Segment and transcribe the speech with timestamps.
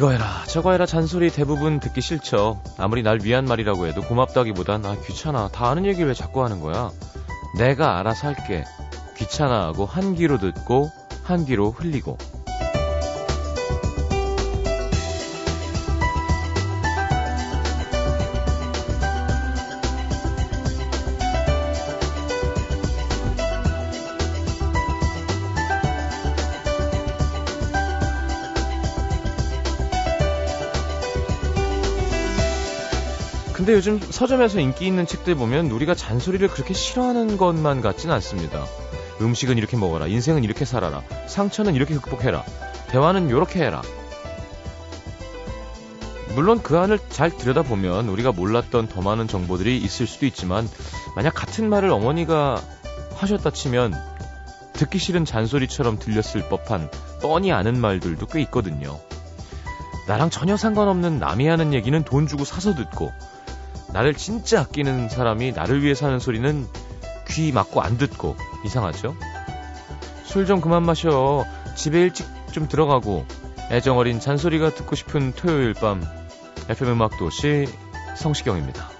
[0.00, 2.62] 이거 해라 저거 해라 잔소리 대부분 듣기 싫죠.
[2.78, 6.90] 아무리 날 위한 말이라고 해도 고맙다기보단 아 귀찮아 다 아는 얘기를 왜 자꾸 하는 거야.
[7.58, 8.64] 내가 알아서 할게.
[9.18, 10.90] 귀찮아하고 한 귀로 듣고
[11.22, 12.16] 한 귀로 흘리고
[33.70, 38.66] 근데 요즘 서점에서 인기 있는 책들 보면 우리가 잔소리를 그렇게 싫어하는 것만 같진 않습니다.
[39.20, 40.08] 음식은 이렇게 먹어라.
[40.08, 41.04] 인생은 이렇게 살아라.
[41.28, 42.42] 상처는 이렇게 극복해라.
[42.88, 43.80] 대화는 이렇게 해라.
[46.34, 50.68] 물론 그 안을 잘 들여다보면 우리가 몰랐던 더 많은 정보들이 있을 수도 있지만
[51.14, 52.60] 만약 같은 말을 어머니가
[53.14, 53.94] 하셨다 치면
[54.72, 56.90] 듣기 싫은 잔소리처럼 들렸을 법한
[57.22, 58.98] 뻔히 아는 말들도 꽤 있거든요.
[60.08, 63.12] 나랑 전혀 상관없는 남이 하는 얘기는 돈 주고 사서 듣고
[63.92, 66.66] 나를 진짜 아끼는 사람이 나를 위해 사는 소리는
[67.28, 69.16] 귀 막고 안 듣고 이상하죠?
[70.24, 71.44] 술 좀 그만 마셔.
[71.74, 73.24] 집에 일찍 좀 들어가고
[73.70, 76.02] 애정 어린 잔소리가 듣고 싶은 토요일 밤
[76.68, 77.66] FM 음악 도시
[78.16, 78.99] 성시경입니다.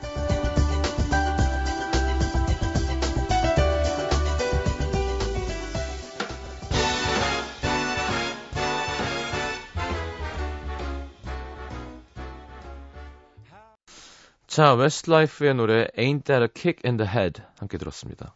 [14.60, 18.34] 자, 웨스트라이프의 노래 Ain't That a Kick in the Head 함께 들었습니다.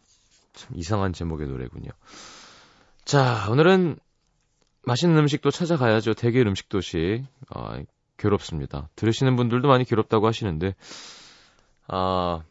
[0.53, 1.91] 참 이상한 제목의 노래군요.
[3.03, 3.99] 자, 오늘은
[4.81, 6.15] 맛있는 음식도 찾아가야죠.
[6.15, 7.23] 대결 음식 도시.
[7.49, 7.79] 아,
[8.17, 8.89] 괴롭습니다.
[8.95, 10.73] 들으시는 분들도 많이 괴롭다고 하시는데
[11.89, 12.41] 아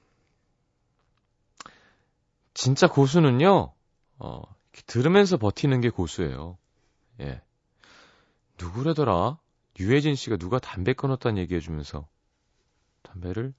[2.53, 3.73] 진짜 고수는요.
[4.21, 4.43] 어,
[4.87, 6.59] 들으면서 버티는 게 고수예요.
[7.23, 7.43] 예.
[8.57, 9.37] 누구래더라?
[9.81, 12.07] 유해진 씨가 누가 담배 끊었다는 얘기해 주면서
[13.03, 13.53] 담배를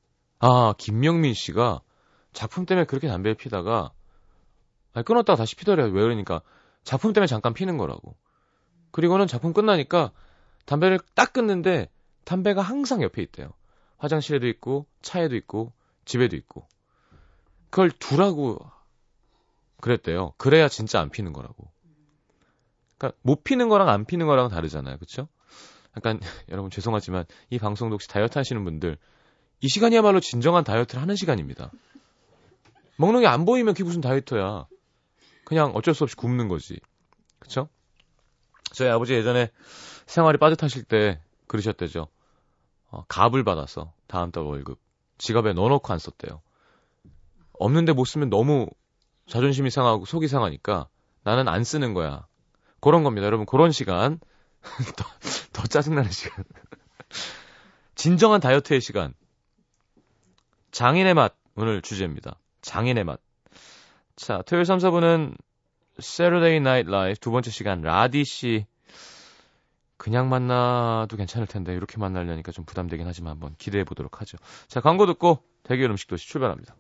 [0.48, 1.82] 아 김명민 씨가
[2.32, 3.92] 작품 때문에 그렇게 담배를 피다가
[4.94, 5.88] 아니, 끊었다가 다시 피더래요.
[5.88, 6.42] 왜 그러니까
[6.84, 8.16] 작품 때문에 잠깐 피는 거라고.
[8.92, 10.12] 그리고는 작품 끝나니까
[10.66, 11.90] 담배를 딱 끊는데
[12.26, 13.54] 담배가 항상 옆에 있대요.
[13.98, 15.74] 화장실에도 있고 차에도 있고
[16.06, 16.68] 집에도 있고
[17.72, 18.60] 그걸 두라고
[19.82, 20.34] 그랬대요.
[20.38, 21.72] 그래야 진짜 안 피는 거라고.
[23.00, 24.98] 그러니까 못 피는 거랑 안 피는 거랑 다르잖아요.
[24.98, 25.28] 그렇죠?
[25.98, 26.20] 약간
[26.50, 29.00] 여러분 죄송하지만 이 방송도 혹시 다이어트 하시는 분들
[29.62, 31.72] 이 시간이야말로 진정한 다이어트를 하는 시간입니다.
[32.98, 34.68] 먹는 게 안 보이면 그게 무슨 다이어트야.
[35.44, 36.80] 그냥 어쩔 수 없이 굶는 거지.
[37.40, 37.70] 그쵸?
[38.74, 39.52] 저희 아버지 예전에
[40.06, 42.08] 생활이 빠듯하실 때 그러셨대죠.
[42.90, 44.80] 어, 갑을 받아서 다음 달 월급
[45.18, 46.42] 지갑에 넣어놓고 안 썼대요.
[47.54, 48.68] 없는데 못 쓰면 너무
[49.28, 50.88] 자존심이 상하고 속이 상하니까
[51.24, 52.28] 나는 안 쓰는 거야.
[52.82, 53.26] 그런 겁니다.
[53.26, 54.20] 여러분 그런 시간
[54.98, 55.06] 더,
[55.54, 56.44] 더 짜증나는 시간.
[57.96, 59.14] 진정한 다이어트의 시간.
[60.76, 62.38] 장인의 맛 오늘 주제입니다.
[62.60, 63.22] 장인의 맛.
[64.18, 65.38] 자, 토요일 3, 4분은
[66.00, 68.66] Saturday Night Live 두 번째 시간 라디 씨
[69.96, 74.38] 그냥 만나도 괜찮을 텐데 이렇게 만나려니까 좀 부담되긴 하지만 한번 기대해 보도록 하죠.
[74.68, 76.76] 자, 광고 듣고 대결 음식 도시 출발합니다.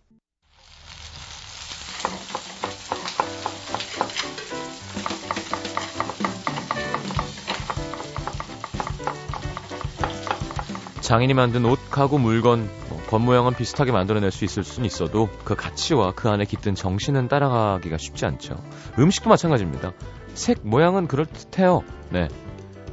[10.99, 16.13] 장인이 만든 옷, 가구, 물건, 뭐, 겉모양은 비슷하게 만들어낼 수 있을 수는 있어도 그 가치와
[16.13, 18.61] 그 안에 깃든 정신은 따라가기가 쉽지 않죠.
[18.97, 19.93] 음식도 마찬가지입니다.
[20.33, 21.83] 색, 모양은 그럴듯해요.
[22.09, 22.27] 네.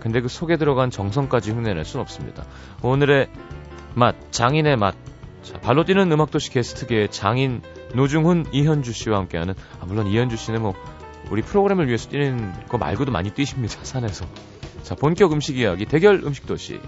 [0.00, 2.44] 근데 그 속에 들어간 정성까지 흉내낼 순 없습니다.
[2.82, 3.28] 오늘의
[3.94, 4.94] 맛, 장인의 맛.
[5.42, 7.62] 자, 발로 뛰는 음악도시 게스트계의 장인
[7.94, 10.74] 노중훈, 이현주 씨와 함께하는, 아, 물론 이현주 씨는 뭐,
[11.30, 14.26] 우리 프로그램을 위해서 뛰는 거 말고도 많이 뛰십니다, 산에서.
[14.82, 16.80] 자, 본격 음식 이야기, 대결 음식도시.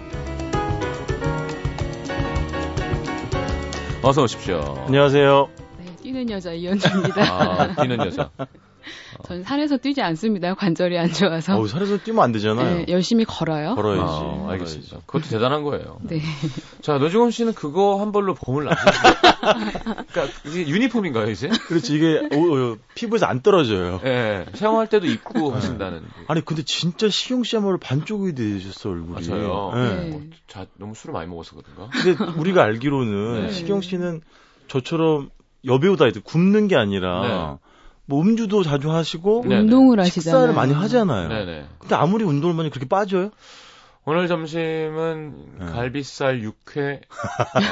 [4.06, 4.60] 어서 오십시오.
[4.86, 5.48] 안녕하세요.
[5.78, 7.22] 네, 뛰는 여자 이현주입니다.
[7.22, 8.30] 아, 뛰는 여자.
[9.24, 10.54] 전 산에서 뛰지 않습니다.
[10.54, 11.58] 관절이 안 좋아서.
[11.58, 12.78] 어, 산에서 뛰면 안 되잖아요.
[12.78, 13.74] 네, 열심히 걸어요.
[13.74, 14.02] 걸어야지.
[14.04, 14.98] 아, 알겠습니다.
[15.06, 15.98] 그것도 대단한 거예요.
[16.02, 16.20] 네.
[16.82, 18.90] 자, 노중훈 씨는 그거 한 벌로 봄을 나시죠?
[20.12, 21.48] 그러니까 이게 유니폼인가요, 이제?
[21.48, 24.00] 그렇지 이게 오, 오, 피부에서 안 떨어져요.
[24.04, 26.02] 예, 네, 샤워할 때도 입고 하신다는.
[26.26, 29.28] 아니 근데 진짜 식용 씨야말로 반쪽이 되셨어 얼굴이.
[29.28, 29.72] 맞아요.
[29.74, 30.10] 네.
[30.10, 30.20] 네.
[30.46, 31.88] 자, 너무 술을 많이 먹어서 그런가?
[31.92, 33.52] 근데 우리가 알기로는 네.
[33.52, 34.22] 식용 씨는
[34.68, 35.30] 저처럼
[35.64, 37.58] 여배우 다이어트 굶는 게 아니라
[38.06, 39.60] 뭐 음주도 자주 하시고 네.
[39.60, 40.22] 운동을 하시잖아요.
[40.22, 41.28] 식사를 많이 하잖아요.
[41.28, 41.66] 네네.
[41.78, 43.30] 근데 아무리 운동을 많이 그렇게 빠져요?
[44.06, 45.66] 오늘 점심은 네.
[45.66, 47.00] 갈비살 육회,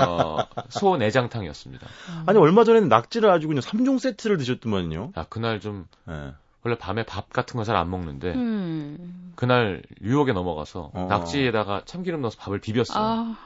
[0.09, 0.39] 어,
[0.71, 1.87] 소 내장탕이었습니다.
[2.25, 5.13] 아니 얼마 전에는 낙지를 아주 그냥 3종 세트를 드셨더만요.
[5.17, 6.33] 야, 그날 좀 네.
[6.65, 9.33] 원래 밤에 밥 같은 거잘안 먹는데 음.
[9.35, 11.07] 그날 유혹에 넘어가서 어.
[11.11, 12.97] 낙지에다가 참기름 넣어서 밥을 비볐어요.
[12.97, 13.37] 아,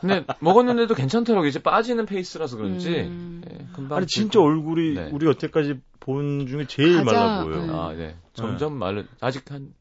[0.00, 1.48] 근데 먹었는데도 괜찮더라고요.
[1.48, 3.42] 이제 빠지는 페이스라서 그런지 음.
[3.50, 4.50] 예, 금방 아니 진짜 늙고.
[4.50, 5.10] 얼굴이 네.
[5.12, 7.62] 우리 여태까지 본 중에 제일 가장, 말라 보여요.
[7.62, 7.74] 음.
[7.74, 8.16] 아, 네.
[8.34, 9.72] 점점 마른 아직 한,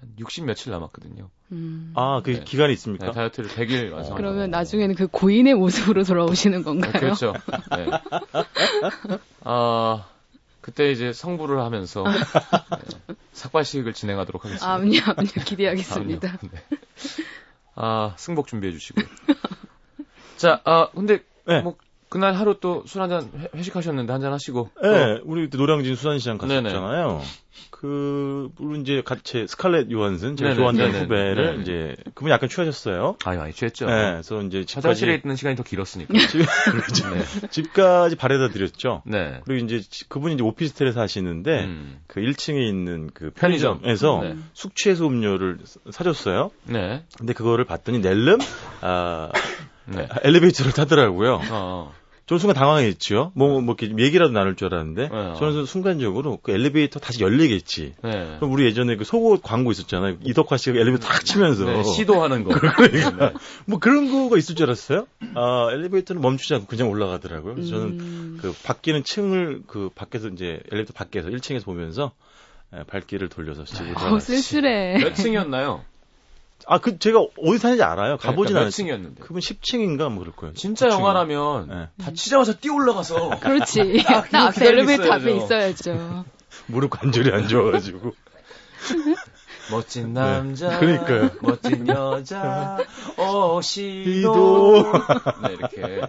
[0.00, 1.28] 한60 며칠 남았거든요.
[1.52, 1.92] 음.
[1.94, 2.44] 아, 그 네.
[2.44, 3.10] 기간이 네, 있습니까?
[3.12, 4.16] 다이어트를 100일 완성.
[4.16, 6.92] 그러면 나중에는 그 고인의 모습으로 돌아오시는 건가요?
[6.92, 7.32] 그렇죠.
[7.76, 7.90] 네.
[9.44, 10.06] 아,
[10.60, 14.72] 그때 이제 성부를 하면서 네, 삭발식을 진행하도록 하겠습니다.
[14.72, 16.38] 암요, 암요, 기대하겠습니다.
[16.38, 16.50] 다음요.
[16.52, 16.78] 네.
[17.74, 19.06] 아, 승복 준비해 주시고요.
[20.36, 21.60] 자, 아, 근데 네.
[21.62, 21.76] 뭐
[22.08, 26.38] 그날 하루 또 술 한잔 회식하셨는데 한잔 하시고 네, 우리 그때 노량진 수산시장.
[26.38, 27.22] 갔었잖아요.
[27.70, 31.62] 그, 물론 이제 같이 스칼렛 요한슨, 제가 네네, 좋아하는 네네, 후배를 네네.
[31.62, 33.16] 이제, 그분이 약간 취하셨어요.
[33.24, 33.86] 아유, 많이 취했죠.
[33.86, 36.14] 네, 그래서 이제 화장실에 집까지, 있는 시간이 더 길었으니까.
[36.28, 37.48] 집, 네.
[37.50, 39.02] 집까지 바래다 드렸죠.
[39.06, 39.40] 네.
[39.44, 41.98] 그리고 이제 지- 그분이 이제 오피스텔에 사시는데, 음.
[42.06, 43.80] 그 1층에 있는 그 편의점.
[43.82, 44.36] 편의점에서 네.
[44.54, 45.58] 숙취해소 음료를
[45.90, 46.50] 사줬어요.
[46.64, 47.04] 네.
[47.18, 48.38] 근데 그거를 봤더니 낼름
[48.80, 49.30] 아,
[49.86, 50.08] 네.
[50.22, 51.34] 엘리베이터를 타더라고요.
[51.50, 51.92] 어, 어.
[52.26, 53.32] 저는 순간 당황했죠.
[53.34, 55.34] 뭐, 뭐, 이렇게 얘기라도 나눌 줄 알았는데, 네.
[55.38, 57.96] 저는 순간적으로 그 엘리베이터 다시 열리겠지.
[58.02, 58.36] 네.
[58.38, 60.16] 그럼 우리 예전에 그 속옷 광고 있었잖아요.
[60.22, 61.66] 이덕화 씨가 엘리베이터 탁 치면서.
[61.66, 62.54] 네, 시도하는 거.
[62.58, 63.10] 그러니까.
[63.10, 63.32] 네.
[63.66, 65.06] 뭐 그런 거가 있을 줄 알았어요.
[65.34, 67.56] 아, 엘리베이터는 멈추지 않고 그냥 올라가더라고요.
[67.56, 68.38] 그래서 저는 음.
[68.40, 72.12] 그 바뀌는 층을 그 밖에서 이제 엘리베이터 밖에서 1층에서 보면서
[72.74, 74.18] 예, 발길을 돌려서 집으로 어, 돌아갔어요.
[74.20, 74.98] 쓸쓸해.
[74.98, 75.84] 몇 층이었나요?
[76.66, 78.16] 아, 그 제가 어디 사는지 알아요.
[78.16, 78.70] 가보진 그러니까 몇 않았어요.
[78.70, 79.20] 층이었는데.
[79.22, 80.54] 그분 10층인가 뭐 그럴 거예요.
[80.54, 80.92] 진짜 9층.
[80.92, 82.04] 영화라면 네.
[82.04, 84.02] 다치자마자 뛰어 올라가서 그렇지.
[84.04, 86.24] 딱딱 앞에 엘리베이터 앞에 있어야죠.
[86.66, 88.12] 무릎 관절이 안 좋아가지고.
[89.70, 91.30] 멋진 남자, 그러니까요.
[91.40, 92.78] 멋진 여자,
[93.16, 94.82] 어 시도.
[94.82, 94.92] 시도.
[95.42, 96.00] 네 이렇게.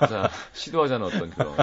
[0.00, 1.56] 자 시도하자는 어떤 그런.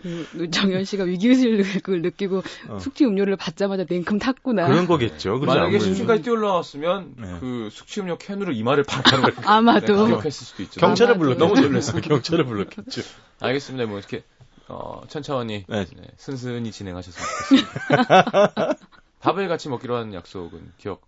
[0.00, 2.78] 그 정현 씨가 위기의식을 느끼고 어.
[2.78, 4.66] 숙취 음료를 받자마자 냉큼 탔구나.
[4.66, 5.38] 그런 거겠죠.
[5.40, 5.46] 그렇죠.
[5.46, 5.84] 만약에 아무래도.
[6.04, 7.36] 10층까지 뛰어 올라왔으면 네.
[7.40, 10.06] 그 숙취 음료 캔으로 이마를 팍 하는 걸 아마도.
[10.06, 10.80] 기억했을 수도 있죠.
[10.80, 11.18] 경찰을.
[11.18, 11.60] 불렀 너무.
[11.60, 12.00] 놀랐어요.
[12.00, 13.02] 경찰을 불렀겠죠.
[13.40, 13.86] 알겠습니다.
[13.86, 14.22] 뭐 이렇게
[14.68, 15.84] 어, 천천히 네.
[15.84, 18.76] 네, 순순히 진행하셨으면 좋겠습니다.
[19.20, 21.02] 밥을 같이 먹기로 한 약속은 기억.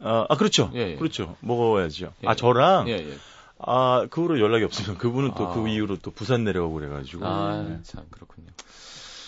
[0.00, 0.70] 아, 아, 그렇죠.
[0.74, 0.96] 예, 예.
[0.96, 1.36] 그렇죠.
[1.40, 2.12] 먹어야죠.
[2.24, 2.28] 예.
[2.28, 3.16] 아, 저랑 예, 예.
[3.64, 5.54] 아, 그 후로 연락이 없으면 그분은 또 아.
[5.54, 7.78] 그 이후로 또 부산 내려가고 그래가지고 아, 네.
[7.82, 8.48] 참 그렇군요.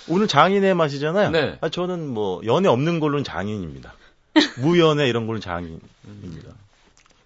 [0.08, 1.30] 오늘 장인의 맛이잖아요.
[1.30, 1.58] 네.
[1.60, 3.94] 아, 저는 뭐 연애 없는 걸로는 장인입니다.
[4.60, 6.52] 무연애 이런 걸로는 장인입니다.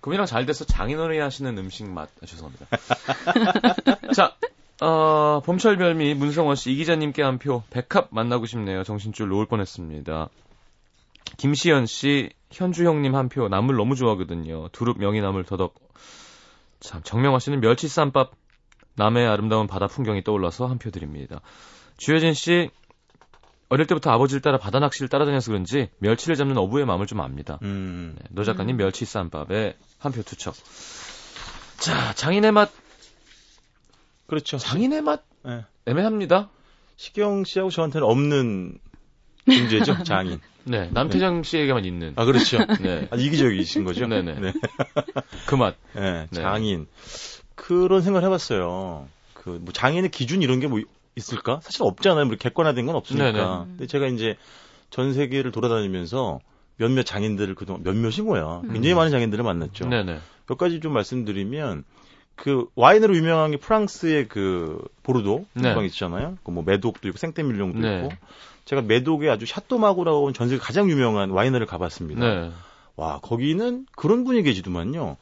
[0.00, 2.66] 그분이랑 잘 돼서 장인어른이 하시는 음식 맛, 아, 죄송합니다.
[4.14, 4.34] 자,
[4.80, 8.84] 어, 봄철 별미 문성원 씨, 이 기자님께 한 표, 백합 만나고 싶네요.
[8.84, 10.28] 정신줄 놓을 뻔했습니다.
[11.36, 14.68] 김시연 씨, 현주 형님 한 표, 나물 너무 좋아하거든요.
[14.72, 15.74] 두릅 명이나물 더덕.
[16.80, 18.32] 참, 정명화 씨는 멸치 쌈밥,
[18.96, 21.40] 남해의 아름다운 바다 풍경이 떠올라서 한 표 드립니다.
[21.96, 22.70] 주효진 씨,
[23.68, 27.58] 어릴 때부터 아버지를 따라 바다 낚시를 따라다녀서 그런지 멸치를 잡는 어부의 마음을 좀 압니다.
[27.62, 28.14] 음.
[28.18, 30.54] 네, 노 작가님 멸치 쌈밥에 한 표 투척.
[31.78, 32.70] 자, 장인의 맛,
[34.26, 34.58] 그렇죠.
[34.58, 35.64] 장인의 맛 예.
[35.86, 36.48] 애매합니다.
[36.96, 38.78] 시경 씨하고 저한테는 없는
[39.50, 40.40] 존재죠, 장인.
[40.64, 42.12] 네, 남태정 씨에게만 있는.
[42.16, 42.58] 아, 그렇죠.
[42.80, 44.06] 네, 아, 이기적이신 거죠?
[44.06, 44.34] 네네.
[44.40, 44.52] 네.
[45.46, 45.76] 그 맛.
[45.96, 46.40] 예, 네.
[46.42, 46.86] 장인.
[47.54, 49.08] 그런 생각을 해봤어요.
[49.34, 50.80] 그, 뭐, 장인의 기준 이런 게 뭐
[51.16, 51.58] 있을까?
[51.62, 52.26] 사실 없잖아요.
[52.26, 53.32] 뭐 객관화된 건 없으니까.
[53.32, 53.64] 네네.
[53.66, 54.36] 근데 제가 이제
[54.90, 56.38] 전 세계를 돌아다니면서
[56.76, 58.62] 몇몇 장인들을 그동안, 몇몇이 뭐야.
[58.72, 59.86] 굉장히 많은 장인들을 만났죠.
[59.86, 59.90] 음.
[59.90, 60.20] 네네.
[60.46, 61.82] 몇 가지 좀 말씀드리면,
[62.36, 65.70] 그, 와인으로 유명한 게 프랑스의 그, 보르도, 네.
[65.70, 66.38] 지방 있잖아요.
[66.44, 67.96] 그 뭐, 메독도 있고, 생떼밀룡도 네.
[67.96, 68.10] 있고.
[68.68, 72.20] 제가 메독의 아주 샤또마구라고 하는 전 세계 가장 유명한 와이너를 가봤습니다.
[72.20, 72.50] 네.
[72.96, 75.16] 와, 거기는 그런 분이 계시더만요.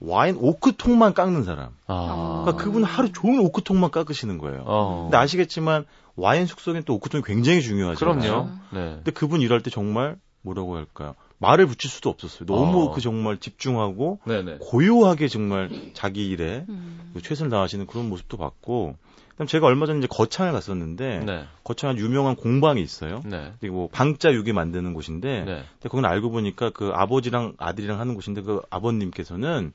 [0.00, 1.68] 와인 오크통만 깎는 사람.
[1.86, 2.42] 아.
[2.44, 4.64] 그러니까 그분 하루 종일 오크통만 깎으시는 거예요.
[4.66, 5.02] 어.
[5.04, 5.84] 근데 아시겠지만
[6.16, 8.00] 와인 숙성엔 또 오크통이 굉장히 중요하죠.
[8.00, 8.48] 그럼요.
[8.72, 8.94] 네.
[8.96, 11.14] 근데 그분 일할 때 정말 뭐라고 할까요?
[11.38, 12.46] 말을 붙일 수도 없었어요.
[12.46, 12.92] 너무 어.
[12.92, 14.56] 그 정말 집중하고 네네.
[14.58, 17.12] 고요하게 정말 자기 일에 음.
[17.14, 18.96] 그 최선을 다하시는 그런 모습도 봤고,
[19.38, 21.44] 그다음 제가 얼마 전에 이제 거창을 갔었는데 네.
[21.62, 23.22] 거창한 유명한 공방이 있어요.
[23.24, 23.52] 네.
[23.60, 25.64] 그리고 뭐 방자 육이 만드는 곳인데 네.
[25.74, 29.72] 근데 거기는 알고 보니까 그 아버지랑 아들이랑 하는 곳인데 그 아버님께서는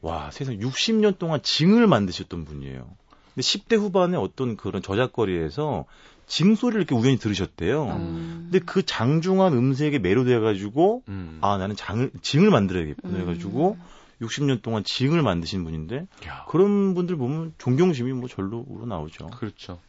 [0.00, 2.86] 와 세상 60년 동안 징을 만드셨던 분이에요.
[3.34, 5.86] 근데 10대 후반에 어떤 그런 저작거리에서
[6.28, 7.86] 징 소리를 이렇게 우연히 들으셨대요.
[7.86, 8.48] 음.
[8.48, 11.38] 근데 그 장중한 음색에 매료돼가지고 음.
[11.40, 13.20] 아 나는 장을 징을 만들어야겠구나 음.
[13.22, 13.76] 해가지고
[14.20, 16.44] 60년 동안 징을 만드신 분인데 야.
[16.48, 19.26] 그런 분들 보면 존경심이 뭐 절로 우러나오죠.
[19.28, 19.80] 그렇죠.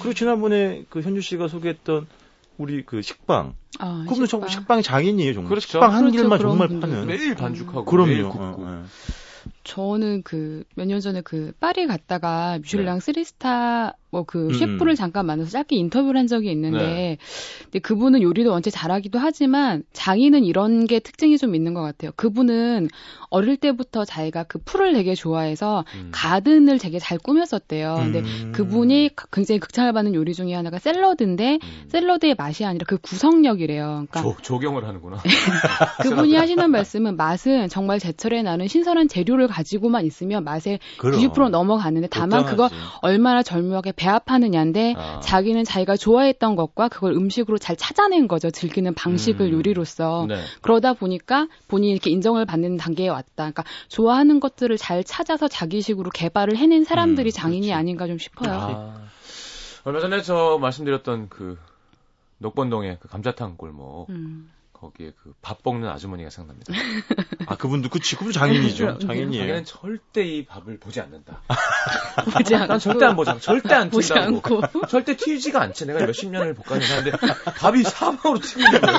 [0.00, 2.06] 그리고 지난번에 그 현주 씨가 소개했던
[2.58, 4.48] 우리 그 식빵 아, 정말 식빵.
[4.48, 5.48] 식빵이 장인이에요, 정말.
[5.50, 5.66] 그렇죠.
[5.68, 6.88] 식빵 한 그렇죠, 길만 정말 분들.
[6.88, 7.06] 파는.
[7.06, 8.08] 매일 반죽하고 그럼요.
[8.08, 8.62] 매일 어, 굽고.
[8.66, 8.84] 어.
[9.64, 13.12] 저는 그 몇 년 전에 그 파리 갔다가 미슐랭 네.
[13.12, 14.94] 3스타 뭐그 음, 셰프를 음.
[14.94, 17.18] 잠깐 만나서 짧게 인터뷰를 한 적이 있는데 네.
[17.64, 22.12] 근데 그분은 요리도 원체 잘하기도 하지만 장인은 이런 게 특징이 좀 있는 것 같아요.
[22.14, 22.88] 그분은
[23.30, 26.10] 어릴 때부터 자기가 그 풀을 되게 좋아해서 음.
[26.12, 27.94] 가든을 되게 잘 꾸몄었대요.
[27.96, 28.52] 근데 음.
[28.54, 31.88] 그분이 굉장히 극찬을 받는 요리 중에 하나가 샐러드인데 음.
[31.88, 34.06] 샐러드의 맛이 아니라 그 구성력이래요.
[34.10, 35.16] 그러니까 조, 조경을 하는구나.
[36.02, 41.18] 그분이 하시는 말씀은 맛은 정말 제철에 나는 신선한 재료를 가지고만 있으면 맛에 그럼.
[41.18, 42.68] 90% 넘어가는데 다만 그거.
[43.00, 45.20] 얼마나 절묘하게 배합하느냐인데 아.
[45.20, 48.50] 자기는 자기가 좋아했던 것과 그걸 음식으로 잘 찾아낸 거죠.
[48.50, 49.52] 즐기는 방식을 음.
[49.52, 50.26] 요리로서.
[50.28, 50.40] 네.
[50.60, 53.30] 그러다 보니까 본인이 이렇게 인정을 받는 단계에 왔다.
[53.36, 57.72] 그러니까 좋아하는 것들을 잘 찾아서 자기식으로 개발을 해낸 사람들이 음, 장인이 그렇지.
[57.74, 58.52] 아닌가 좀 싶어요.
[58.52, 58.94] 아,
[59.84, 61.58] 얼마 전에 저 말씀드렸던 그
[62.38, 64.50] 녹번동의 그 감자탕 골목 음.
[64.82, 66.72] 거기에 그밥 볶는 아주머니가 생각납니다.
[67.46, 68.84] 아 그분도 그치 그분 장인이죠.
[68.84, 69.42] 그럼, 장인이에요.
[69.42, 71.40] 자기는 절대 이 밥을 보지 않는다.
[72.36, 72.66] 보지 않고.
[72.66, 73.38] 난 절대 안 보자.
[73.38, 74.16] 절대 안 보지 튄다고.
[74.52, 74.86] 않고.
[74.90, 75.86] 절대 튀지가 않지.
[75.86, 77.12] 내가 몇십 년을 볶아낸 사는데
[77.58, 78.98] 밥이 사방으로 튀기는 거예요.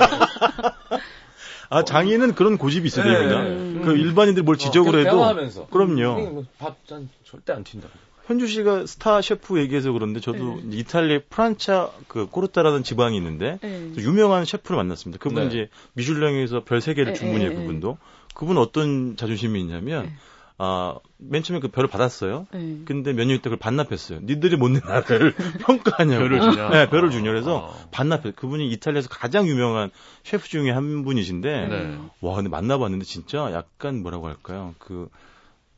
[1.70, 3.18] 아 장인은 그런 고집이 있어요, 네.
[3.18, 3.42] 됩니다.
[3.42, 3.82] 음.
[3.84, 5.68] 그 일반인들 뭘 지적을 어, 해도 대화하면서.
[5.68, 6.46] 그럼요.
[6.60, 7.88] 밥난 절대 안 튄다.
[8.26, 10.78] 현주 씨가 스타 셰프 얘기해서 그런데 저도 네.
[10.78, 13.92] 이탈리아 프란차 그 코르타라는 지방이 있는데 네.
[13.98, 15.22] 유명한 셰프를 만났습니다.
[15.22, 15.48] 그분 네.
[15.48, 17.98] 이제 미슐랭에서 별 세 개를 네, 주문해요, 네, 그분도.
[18.34, 20.14] 그분 어떤 자존심이 있냐면 네.
[20.58, 22.48] 아, 맨 처음에 그 별을 받았어요.
[22.54, 22.78] 네.
[22.86, 24.20] 근데 몇 년 있다 그걸 반납했어요.
[24.24, 25.34] 니들이 못 낸 나를
[25.66, 26.24] 평가하냐고.
[26.24, 26.70] 별을 주냐?
[26.70, 27.30] 네, 별을 주냐.
[27.30, 27.88] 그래서 어.
[27.92, 28.34] 반납했어요.
[28.38, 29.90] 그분이 이탈리아에서 가장 유명한
[30.24, 31.98] 셰프 중에 한 분이신데, 네.
[32.22, 34.76] 와, 근데 만나봤는데 진짜 약간 뭐라고 할까요?
[34.78, 35.10] 그,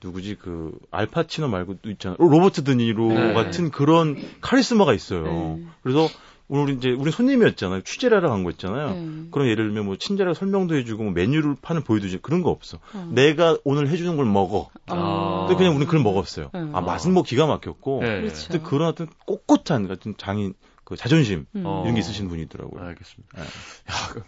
[0.05, 2.17] 누구지, 그, 알파치노 말고 또 있잖아요.
[2.19, 3.33] 로버트 드니로 네.
[3.33, 5.23] 같은 그런 카리스마가 있어요.
[5.23, 5.65] 네.
[5.83, 6.07] 그래서
[6.47, 7.81] 오늘 이제 우리 손님이었잖아요.
[7.81, 8.93] 취재를 하러 간거 있잖아요.
[8.93, 9.27] 네.
[9.31, 12.77] 그런 예를 들면 뭐 친절하게 설명도 해주고 뭐 메뉴를 판을 보여주지 그런 거 없어.
[12.93, 13.09] 어.
[13.11, 14.69] 내가 오늘 해주는 걸 먹어.
[14.87, 15.45] 아.
[15.47, 16.51] 근데 그냥 우리는 그걸 먹었어요.
[16.53, 16.59] 네.
[16.73, 18.01] 아 맛은 뭐 기가 막혔고.
[18.01, 18.21] 네.
[18.21, 18.47] 그렇죠.
[18.49, 21.63] 근데 그런 어떤 꼿꼿한 같은 장인 그 자존심 음.
[21.65, 21.81] 어.
[21.83, 22.83] 이런 게 있으신 분이더라고요.
[22.83, 23.37] 알겠습니다.
[23.37, 23.41] 네.
[23.41, 24.23] 야,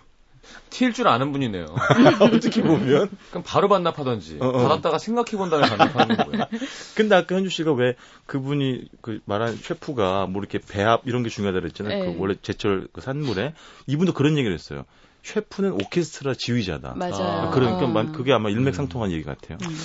[0.47, 1.65] 그, 튈줄 아는 분이네요.
[2.21, 3.09] 어떻게 보면.
[3.29, 4.51] 그럼 바로 반납하던지 어, 어.
[4.67, 6.45] 받았다가 생각해 본 다음에 반납하는 거고요.
[6.95, 11.59] 근데 아까 현주 씨가 왜 그분이 그 말한 셰프가 뭐 이렇게 배합 이런 게 중요하다
[11.61, 12.03] 그랬잖아요.
[12.03, 12.13] 네.
[12.13, 13.53] 그 원래 제철 그 산물에
[13.87, 14.83] 이분도 그런 얘기를 했어요.
[15.23, 16.93] 셰프는 오케스트라 지휘자다.
[16.95, 17.47] 맞아요.
[17.47, 17.87] 아, 그러니까 아.
[17.87, 19.57] 만- 그게 아마 일맥상통한 얘기 같아요.
[19.61, 19.77] 음.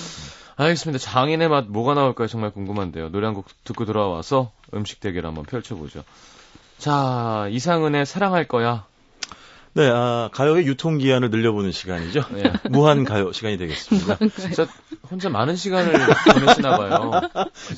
[0.55, 0.99] 알겠습니다.
[0.99, 2.27] 장인의 맛 뭐가 나올까요?
[2.27, 3.09] 정말 궁금한데요.
[3.09, 6.03] 노래 한 곡 듣고 돌아와서 음식 대결 한번 펼쳐보죠.
[6.77, 8.85] 자, 이상은의 사랑할 거야.
[9.75, 12.23] 네, 아, 가요의 유통기한을 늘려보는 시간이죠.
[12.37, 12.53] 예.
[12.69, 14.17] 무한 가요 시간이 되겠습니다.
[14.37, 14.67] 진짜
[15.09, 15.93] 혼자 많은 시간을
[16.33, 17.11] 보내시나 봐요.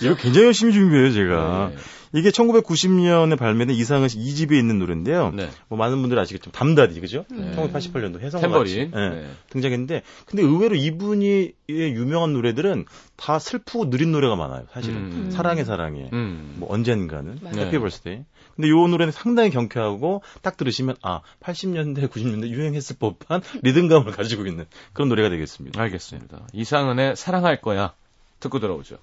[0.02, 1.72] 이거 굉장히 열심히 준비해요, 제가.
[1.74, 1.78] 네.
[2.16, 5.32] 이게 1990년에 발매된 이상은 씨 2집에 있는 노래인데요.
[5.32, 5.50] 네.
[5.68, 7.26] 뭐 많은 분들이 아시겠지만 담다디 그죠?
[7.30, 7.54] 네.
[7.56, 8.92] 1988년도 혜성 탬버린.
[8.92, 9.10] 네.
[9.10, 9.30] 네.
[9.50, 12.86] 등장했는데 근데 의외로 이분이 의 유명한 노래들은
[13.18, 14.66] 다 슬프고 느린 노래가 많아요.
[14.72, 15.32] 사실은 음.
[15.32, 16.56] 사랑해 사랑해 음.
[16.58, 17.66] 뭐 언젠가는 맞아요.
[17.66, 18.24] Happy Birthday.
[18.56, 24.66] 근데 요 노래는 상당히 경쾌하고 딱 들으시면 아 80년대 90년대 유행했을 법한 리듬감을 가지고 있는
[24.94, 25.82] 그런 노래가 되겠습니다.
[25.82, 26.48] 알겠습니다.
[26.54, 27.94] 이상은의 사랑할 거야.
[28.40, 28.98] 듣고 들어오죠.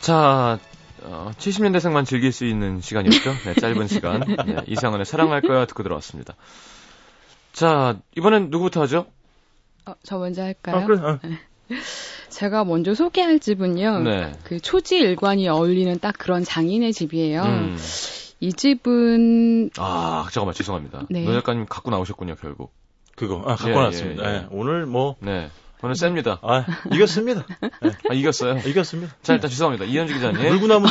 [0.00, 0.58] 자,
[1.12, 3.32] 어, 70년대생만 즐길 수 있는 시간이었죠.
[3.44, 4.20] 네, 짧은 시간.
[4.20, 6.34] 네, 이상은의 사랑할 거야 듣고 들어왔습니다.
[7.52, 9.06] 자, 이번엔 누구부터 하죠?
[9.84, 10.76] 어, 저 먼저 할까요?
[10.76, 10.98] 아, 그래.
[11.02, 11.18] 아.
[12.30, 14.00] 제가 먼저 소개할 집은요.
[14.00, 14.32] 네.
[14.44, 17.42] 그 초지 일관이 어울리는 딱 그런 장인의 집이에요.
[17.42, 17.76] 음.
[18.40, 21.06] 이 집은 아, 잠깐만, 죄송합니다.
[21.10, 21.24] 네.
[21.24, 22.72] 노 작가님 갖고 나오셨군요, 결국.
[23.16, 24.24] 그거 아, 갖고 예, 나왔습니다.
[24.24, 24.34] 예, 예.
[24.38, 25.50] 예, 오늘 뭐 네.
[25.82, 26.38] 오늘 셉니다.
[26.42, 27.44] 아, 이겼습니다.
[28.08, 28.58] 아, 이겼어요.
[28.66, 29.14] 이겼습니다.
[29.22, 29.84] 자, 일단 죄송합니다.
[29.90, 30.40] 이현주 기자님.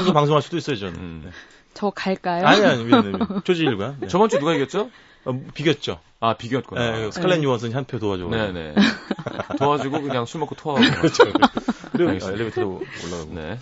[0.06, 0.96] 거 방송할 수도 있어요, 저는.
[0.96, 1.22] 음.
[1.26, 1.32] 네.
[1.74, 2.46] 저 갈까요?
[2.46, 3.42] 아니, 아니, 미안, 미안.
[3.46, 3.98] 조지일관.
[4.02, 4.08] 네.
[4.08, 4.90] 저번 주 누가 이겼죠?
[5.24, 6.00] 어, 비겼죠.
[6.20, 6.92] 아, 비겼구나.
[6.92, 8.26] 네, 스칼렛 요한슨이 한 표 도와줘.
[8.26, 8.76] 네네.
[9.58, 10.82] 도와주고 그냥 술 먹고 토하고.
[11.00, 11.24] 그렇죠.
[11.92, 12.28] 그리고 알겠습니다.
[12.44, 13.34] 엘리베이터로 올라가고.
[13.34, 13.58] 네.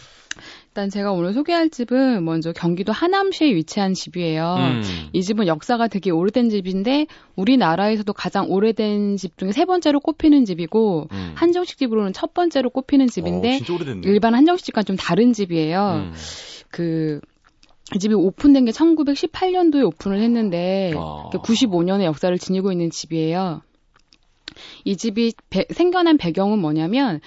[0.80, 4.56] 일단 제가 오늘 소개할 집은 먼저 경기도 하남시에 위치한 집이에요.
[4.60, 4.82] 음.
[5.12, 7.06] 이 집은 역사가 되게 오래된 집인데
[7.36, 11.32] 우리나라에서도 가장 오래된 집 중에 세 번째로 꼽히는 집이고 음.
[11.36, 14.02] 한정식 집으로는 첫 번째로 꼽히는 어, 집인데 오래됐네.
[14.06, 15.96] 일반 한정식과는 좀 다른 집이에요.
[15.96, 16.14] 음.
[16.72, 17.20] 그,
[17.94, 21.30] 이 집이 오픈된 게 1918년도에 오픈을 했는데, 아.
[21.34, 23.64] 95년의 역사를 지니고 있는 집이에요.
[24.86, 27.20] 이 집이 배- 생겨난 배경은 뭐냐면,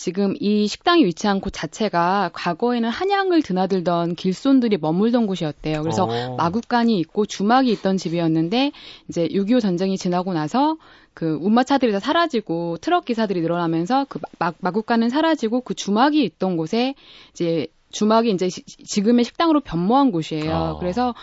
[0.00, 5.82] 지금 이 식당이 위치한 곳 자체가 과거에는 한양을 드나들던 길손들이 머물던 곳이었대요.
[5.82, 6.36] 그래서 어.
[6.36, 8.72] 마구간이 있고 주막이 있던 집이었는데
[9.10, 10.78] 이제 6.25 전쟁이 지나고 나서
[11.12, 16.94] 그 운마차들이 다 사라지고 트럭 기사들이 늘어나면서 그 마, 마구간은 사라지고 그 주막이 있던 곳에
[17.32, 20.54] 이제 주막이 이제 시- 지금의 식당으로 변모한 곳이에요.
[20.54, 20.78] 아.
[20.78, 21.14] 그래서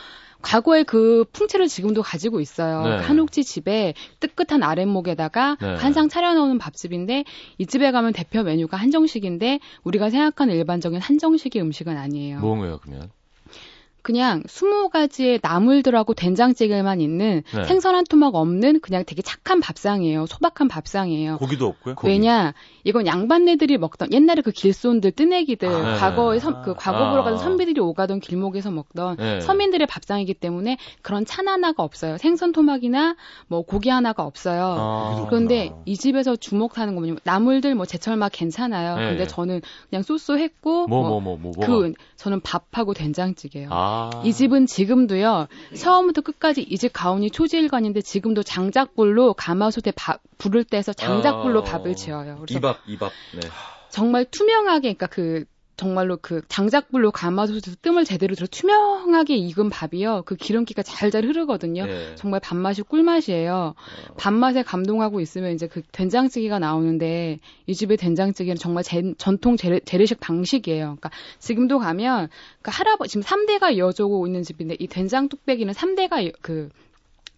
[0.42, 2.84] 과거의 그 풍채를 지금도 가지고 있어요.
[2.84, 2.98] 네.
[2.98, 5.76] 그 한옥지 집에 뜨끗한 아랫목에다가 네.
[5.76, 7.24] 한상 차려놓은 밥집인데
[7.58, 12.40] 이 집에 가면 대표 메뉴가 한정식인데 우리가 생각하는 일반적인 한정식의 음식은 아니에요.
[12.40, 13.10] 뭐예요, 그러면?
[14.08, 17.64] 그냥 20가지의 나물들하고 된장찌개만 있는 네.
[17.66, 20.28] 생선 한 토막 없는 그냥 되게 착한 밥상이에요.
[20.28, 21.36] 소박한 밥상이에요.
[21.40, 21.96] 고기도 없고요.
[21.96, 22.08] 고기.
[22.08, 22.54] 왜냐
[22.86, 26.00] 이건 양반네들이 먹던 옛날에 그 길손들 뜨내기들 아, 네.
[26.00, 27.44] 과거에 선, 그 과거 보러 가던 아.
[27.44, 29.42] 선비들이 오가던 길목에서 먹던 네.
[29.42, 32.18] 서민들의 밥상이기 때문에 그런 찬 하나가 없어요.
[32.18, 33.18] 생선 토막이나
[33.50, 34.76] 뭐 고기 하나가 없어요.
[34.80, 35.26] 아.
[35.30, 35.74] 그런데.
[35.86, 38.96] 이 집에서 주목하는 건 뭐냐면 나물들 뭐 제철맛 괜찮아요.
[38.96, 39.10] 네.
[39.10, 41.66] 근데 저는 그냥 쏘쏘했고 뭐, 뭐, 뭐, 뭐, 뭐.
[41.66, 43.68] 그 저는 밥하고 된장찌개요.
[43.72, 43.97] 아.
[44.24, 50.94] 이 집은 지금도요 처음부터 끝까지 이 집 가훈이 초지일관인데 지금도 장작불로 가마솥에 밥 불을 떼서
[50.94, 51.64] 장작불로 어.
[51.64, 52.46] 밥을 지어요.
[52.50, 53.12] 이밥, 이밥.
[53.34, 53.42] 네.
[53.90, 55.46] 정말 투명하게 그러니까 그
[55.78, 60.24] 정말로 그 장작불로 가마솥에서 뜸을 제대로 들어 투명하게 익은 밥이요.
[60.26, 61.86] 그 기름기가 잘잘 흐르거든요.
[61.86, 62.16] 네.
[62.16, 63.76] 정말 밥맛이 꿀맛이에요.
[64.18, 70.20] 밥맛에 감동하고 있으면 이제 그 된장찌개가 나오는데 이 집의 된장찌개는 정말 제- 전통 재래, 재래식
[70.20, 70.98] 방식이에요.
[71.00, 72.30] 그러니까 지금도 가면
[72.64, 76.70] 그 할아버지 지금 3대가 이어져오고 있는 집인데 이 된장 뚝배기는 3대가 그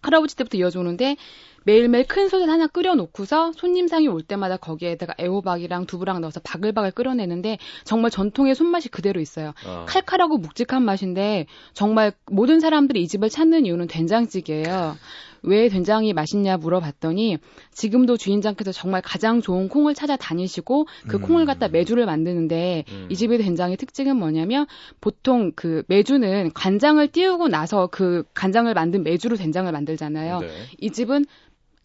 [0.02, 1.16] 할아버지 때부터 이어져오는데
[1.64, 8.10] 매일매일 큰 솥에 하나 끓여놓고서 손님상이 올 때마다 거기에다가 애호박이랑 두부랑 넣어서 바글바글 끓여내는데 정말
[8.10, 9.52] 전통의 손맛이 그대로 있어요.
[9.66, 9.84] 아.
[9.86, 14.96] 칼칼하고 묵직한 맛인데 정말 모든 사람들이 이 집을 찾는 이유는 된장찌개예요.
[15.42, 17.38] 왜 된장이 맛있냐 물어봤더니
[17.72, 21.22] 지금도 주인장께서 정말 가장 좋은 콩을 찾아 다니시고 그 음.
[21.22, 23.06] 콩을 갖다 메주를 만드는데 음.
[23.10, 24.66] 이 집의 된장의 특징은 뭐냐면
[25.00, 30.40] 보통 그 메주는 간장을 띄우고 나서 그 간장을 만든 메주로 된장을 만들잖아요.
[30.40, 30.48] 네.
[30.78, 31.24] 이 집은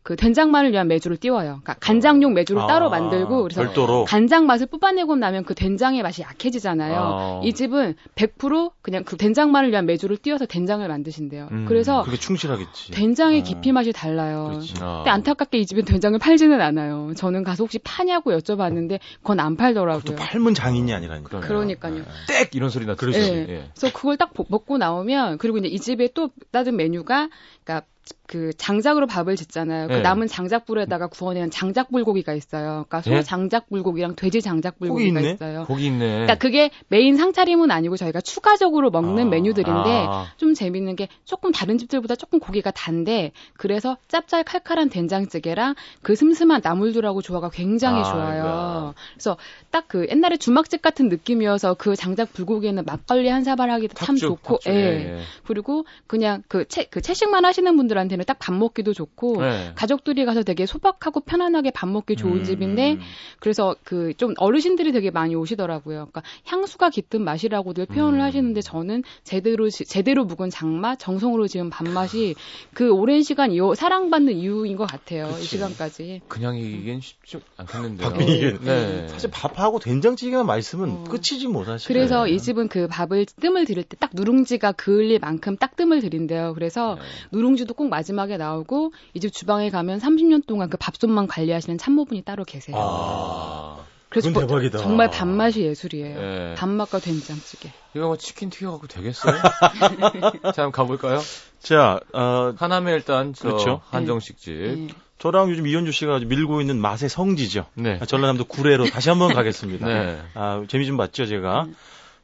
[0.06, 1.62] 그 된장만을 위한 메주를 띄워요.
[1.64, 6.22] 그러니까 간장용 메주를 아, 따로 만들고 그래서 별도로 간장 맛을 뽑아내고 나면 그 된장의 맛이
[6.22, 6.96] 약해지잖아요.
[6.96, 7.42] 아.
[7.44, 11.48] 이 집은 100% 그냥 그 된장만을 위한 메주를 띄워서 된장을 만드신대요.
[11.52, 12.92] 음, 그래서 그게 충실하겠지.
[12.92, 13.44] 된장의 어.
[13.44, 14.60] 깊이 맛이 달라요.
[14.80, 14.98] 아.
[14.98, 17.14] 근데 안타깝게 이 집은 된장을 팔지는 않아요.
[17.16, 20.18] 저는 가서 혹시 파냐고 여쭤봤는데 그건 안또 팔더라고요.
[20.18, 21.40] 팔문 장인이 아니라니까.
[21.40, 21.96] 그러니까요.
[22.28, 22.46] 땡!
[22.54, 22.98] 이런 소리 났죠.
[22.98, 23.18] 그렇죠.
[23.22, 23.46] 예.
[23.50, 23.70] 예.
[23.76, 27.30] 그래서 그걸 딱 보- 먹고 나오면 그리고 이제 이 집에 또 다른 메뉴가
[27.66, 27.88] 그러니까
[28.28, 29.88] 그 장작으로 밥을 짓잖아요.
[29.88, 30.00] 그 예.
[30.00, 32.86] 남은 장작불에다가 구워낸 장작 불고기가 있어요.
[32.88, 33.22] 그러니까 소 예?
[33.22, 35.32] 장작 불고기랑 돼지 고기 장작 불고기가 있네?
[35.34, 35.66] 있어요.
[35.66, 36.08] 고기 있네.
[36.08, 39.30] 그러니까 그게 메인 상차림은 아니고 저희가 추가적으로 먹는 아.
[39.30, 40.28] 메뉴들인데 아.
[40.38, 46.62] 좀 재밌는 게 조금 다른 집들보다 조금 고기가 단데 그래서 짭짤 칼칼한 된장찌개랑 그 슴슴한
[46.64, 48.40] 나물들하고 조화가 굉장히 아, 좋아요.
[48.40, 48.94] 이거야.
[49.14, 49.38] 그래서
[49.72, 54.56] 딱 그 옛날에 주막집 같은 느낌이어서 그 장작 불고기에는 막걸리 한 사발 하기도 참 좋고
[54.58, 54.70] 탑주.
[54.70, 54.74] 예.
[54.74, 55.20] 예.
[55.46, 59.72] 그리고 그냥 그 채 그 채식만 하시 는 분들한테는 딱 밥 먹기도 좋고 예.
[59.76, 62.44] 가족들이 가서 되게 소박하고 편안하게 밥 먹기 좋은 음.
[62.44, 62.98] 집인데
[63.40, 66.08] 그래서 그 좀 어르신들이 되게 많이 오시더라고요.
[66.12, 68.24] 그러니까 향수가 깃든 맛이라고들 표현을 음.
[68.24, 72.36] 하시는데 저는 제대로 지- 제대로 묵은 장맛, 정성으로 지은 밥맛이
[72.74, 75.28] 그 오랜 시간 이어 사랑받는 이유인 것 같아요.
[75.30, 75.44] 이 그치.
[75.58, 76.22] 시간까지.
[76.28, 78.10] 그냥 이기긴 쉽지 않겠는데요.
[78.10, 78.58] 박빙이게.
[78.64, 79.08] 네.
[79.08, 81.04] 사실 밥하고 된장찌개만 맛있으면 어.
[81.06, 81.88] 끝이지 뭐 사실.
[81.88, 82.32] 그래서 네.
[82.32, 86.54] 이 집은 그 밥을 뜸을 들일 때 딱 누룽지가 그을릴 만큼 딱 뜸을 들인대요.
[86.54, 87.02] 그래서 네.
[87.46, 92.44] 누룽지도 꼭 마지막에 나오고 이 집 주방에 가면 30년 동안 그 밥솥만 관리하시는 참모분이 따로
[92.44, 92.76] 계세요.
[92.80, 93.78] 아.
[94.10, 94.78] 그래서 그건 뭐- 대박이다.
[94.80, 96.18] 정말 밥맛이 예술이에요.
[96.20, 96.56] 예.
[96.58, 97.72] 밥맛과 된장찌개.
[97.96, 99.36] 이거 뭐 치킨 튀겨갖고 되겠어요?
[100.56, 101.20] 자, 한번 가볼까요?
[101.60, 103.82] 자, 어, 하남에 일단 저 그렇죠.
[103.90, 104.54] 한정식집.
[104.54, 104.88] 예.
[105.18, 107.66] 저랑 요즘 이현주 씨가 아주 밀고 있는 맛의 성지죠.
[107.74, 107.98] 네.
[108.02, 109.88] 아, 전라남도 구례로 다시 한번 가겠습니다.
[109.88, 110.22] 네.
[110.34, 111.68] 아, 재미 좀 봤죠, 제가.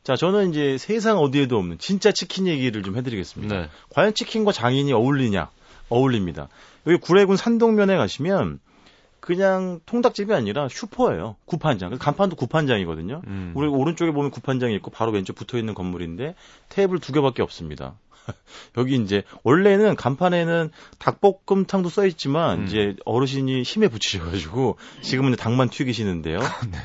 [0.01, 0.03] 음.
[0.03, 3.55] 자, 저는 이제 세상 어디에도 없는 진짜 치킨 얘기를 좀 해드리겠습니다.
[3.55, 3.69] 네.
[3.89, 5.49] 과연 치킨과 장인이 어울리냐?
[5.89, 6.47] 어울립니다.
[6.87, 8.59] 여기 구례군 산동면에 가시면
[9.19, 11.35] 그냥 통닭집이 아니라 슈퍼예요.
[11.45, 11.95] 구판장.
[11.97, 13.21] 간판도 구판장이거든요.
[13.27, 13.51] 음.
[13.55, 16.33] 우리 오른쪽에 보면 구판장이 있고 바로 왼쪽 붙어 있는 건물인데
[16.69, 17.93] 테이블 두 개밖에 없습니다.
[18.77, 22.65] 여기 이제 원래는 간판에는 닭볶음탕도 써 있지만 음.
[22.65, 26.39] 이제 어르신이 힘에 붙이셔가지고 지금은 닭만 튀기시는데요.
[26.39, 26.77] 네.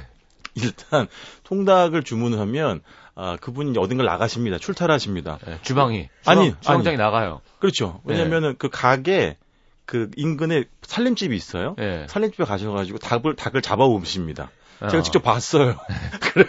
[0.57, 1.07] 일단
[1.45, 2.81] 통닭을 주문을 하면
[3.17, 4.59] 아 그분이 어딘가 나가십니다.
[4.59, 5.39] 출타를 하십니다.
[5.47, 6.09] 네, 주방이.
[6.27, 7.41] 아니, 주방, 주방장이 나가요.
[7.59, 8.01] 그렇죠.
[8.05, 8.15] 네.
[8.15, 9.39] 왜냐면은 그 가게
[9.87, 11.75] 그 인근에 살림집이 있어요.
[11.81, 12.07] 예.
[12.09, 14.51] 살림집에 가셔가지고 닭을 닭을 잡아 오십니다.
[14.81, 14.89] 어.
[14.89, 15.77] 제가 직접 봤어요.
[16.21, 16.45] 그래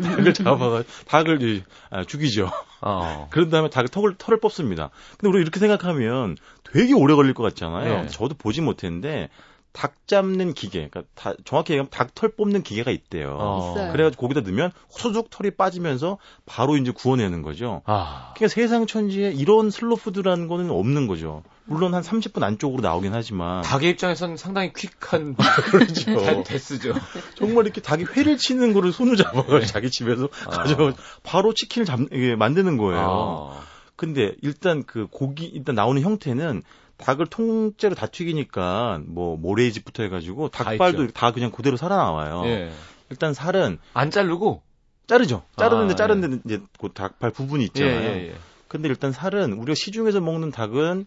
[0.00, 2.50] 닭을 잡아가 닭을 아, 죽이죠.
[2.82, 3.28] 어.
[3.30, 4.90] 그런 다음에 닭을 턱을 털을 뽑습니다.
[5.16, 8.02] 근데 우리 이렇게 생각하면 되게 오래 걸릴 것 같잖아요.
[8.02, 8.06] 네.
[8.08, 9.30] 저도 보지 못했는데
[9.72, 13.36] 닭 잡는 기계, 그러니까 다, 정확히 얘기하면 닭 털 뽑는 기계가 있대요.
[13.38, 13.74] 어.
[13.92, 17.82] 그래가지고 거기다 넣으면 호소죽 털이 빠지면서 바로 이제 구워내는 거죠.
[17.86, 18.32] 아.
[18.34, 21.42] 그러니까 세상 천지에 이런 슬로푸드라는 거는 없는 거죠.
[21.64, 25.36] 물론 한 30분 안쪽으로 나오긴 하지만 닭의 입장에서는 상당히 퀵한
[25.70, 26.42] 그렇죠.
[26.42, 26.94] 데스죠.
[27.36, 30.50] 정말 이렇게 닭이 회를 치는 거를 손으로 잡아가지고 자기 집에서 아.
[30.50, 33.52] 가져 바로 치킨을 잡 이게 만드는 거예요.
[33.54, 33.62] 아.
[33.94, 36.62] 근데 일단 그 고기 일단 나오는 형태는
[37.00, 41.12] 닭을 통째로 다 튀기니까 뭐 모래집부터 해가지고 다 닭발도 있죠.
[41.14, 42.42] 다 그냥 그대로 살아 나와요.
[42.46, 42.70] 예.
[43.10, 44.62] 일단 살은 안 자르고
[45.06, 45.42] 자르죠.
[45.56, 48.10] 자르는데 아, 자르는데 이제 그 닭발 부분이 예, 있잖아요.
[48.10, 48.34] 예, 예.
[48.68, 51.06] 근데 일단 살은 우리가 시중에서 먹는 닭은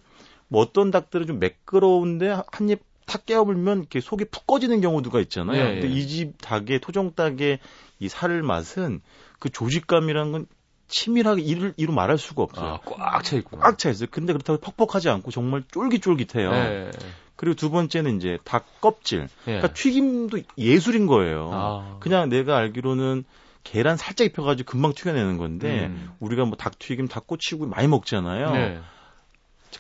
[0.50, 5.62] 뭐 어떤 닭들은 좀 매끄러운데 한 입 탁 깨어불면 이렇게 속이 푹 꺼지는 경우도가 있잖아요.
[5.62, 5.80] 예, 예.
[5.82, 7.60] 근데 이 집 닭의 토종 닭의
[8.00, 9.02] 이 살 맛은
[9.40, 10.46] 그 조직감이라는 건
[10.88, 12.74] 치밀하게 이를 이루 말할 수가 없어요.
[12.76, 12.80] 아,
[13.14, 13.64] 꽉차 있구나.
[13.64, 14.08] 꽉차 있어요.
[14.12, 16.52] 근데 그렇다고 퍽퍽하지 않고 정말 쫄깃쫄깃해요.
[16.52, 16.92] 예.
[17.36, 19.22] 그리고 두 번째는 이제 닭 껍질.
[19.22, 19.28] 예.
[19.46, 21.50] 그러니까 튀김도 예술인 거예요.
[21.52, 21.98] 아.
[22.00, 23.24] 그냥 내가 알기로는
[23.64, 26.12] 계란 살짝 입혀가지고 금방 튀겨내는 건데 음.
[26.20, 28.52] 우리가 뭐 닭튀김, 닭꼬치고 많이 먹잖아요.
[28.52, 28.80] 네.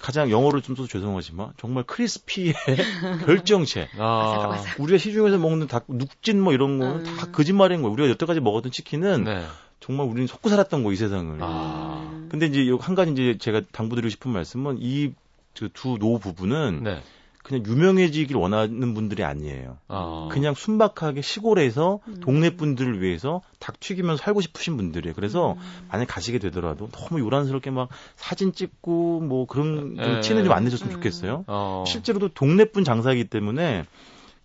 [0.01, 2.53] 가장 영어를 좀 써서 죄송하지만 정말 크리스피의
[3.25, 3.89] 결정체.
[3.99, 4.63] 아.
[4.79, 7.17] 우리가 시중에서 먹는 닭 눅진 뭐 이런 거는 음.
[7.17, 7.93] 다 거짓말인 거예요.
[7.93, 9.45] 우리가 여태까지 먹었던 치킨은 네.
[9.83, 11.37] 정말 우리는 속고 살았던 거 이 세상을.
[11.41, 12.09] 아.
[12.11, 12.27] 음.
[12.31, 15.13] 근데 이제 요 한 가지 이제 제가 당부드리고 싶은 말씀은 이
[15.53, 16.99] 두 노 부부는 네.
[17.43, 19.77] 그냥 유명해지길 원하는 분들이 아니에요.
[19.89, 20.29] 아.
[20.31, 22.19] 그냥 순박하게 시골에서 음.
[22.21, 25.13] 동네 분들을 위해서 닭 튀기면서 살고 싶으신 분들이에요.
[25.13, 25.57] 그래서 음.
[25.91, 30.21] 만약 가시게 되더라도 너무 요란스럽게 막 사진 찍고 뭐 그런 좀 예.
[30.21, 30.95] 티는 좀 안 내셨으면 음.
[30.95, 31.43] 좋겠어요.
[31.47, 31.83] 어.
[31.85, 33.85] 실제로도 동네 분 장사이기 때문에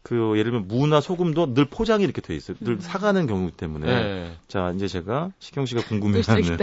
[0.08, 2.56] 그 예를 들면 무나 소금도 늘 포장이 이렇게 돼 있어요.
[2.60, 2.80] 늘 음.
[2.80, 3.86] 사가는 경우이기 때문에.
[3.86, 4.36] 네.
[4.48, 6.56] 자, 이제 제가 시경 씨가 궁금해하는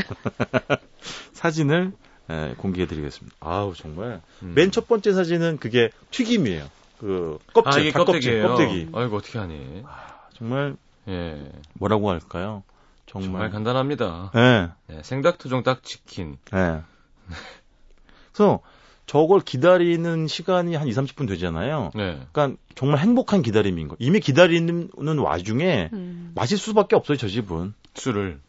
[1.34, 1.92] 사진을
[2.32, 3.38] 예, 공개해드리겠습니다.
[3.40, 4.54] 아우 정말 음.
[4.56, 6.66] 맨첫 번째 사진은 그게 튀김이에요.
[7.00, 8.48] 그 껍질, 아, 껍데기예요.
[8.48, 8.90] 껍데기.
[8.92, 9.84] 아이고 어떻게 하니?
[10.34, 10.76] 정말
[11.08, 11.52] 예.
[11.74, 12.64] 뭐라고 할까요?
[13.06, 13.50] 정말, 정말.
[13.52, 14.32] 간단합니다.
[14.34, 16.40] 예, 네, 생닭 토종 닭 치킨.
[16.56, 16.82] 예.
[18.34, 18.62] 그래서
[19.06, 21.92] 저걸 기다리는 시간이 한 2, 30분 되잖아요.
[21.96, 22.20] 네.
[22.32, 23.96] 그러니까 정말 행복한 기다림인 거.
[24.00, 24.90] 이미 기다리는
[25.20, 26.32] 와중에 음.
[26.36, 27.74] 마실 수밖에 없어요, 저 집은.
[27.94, 28.40] 술을.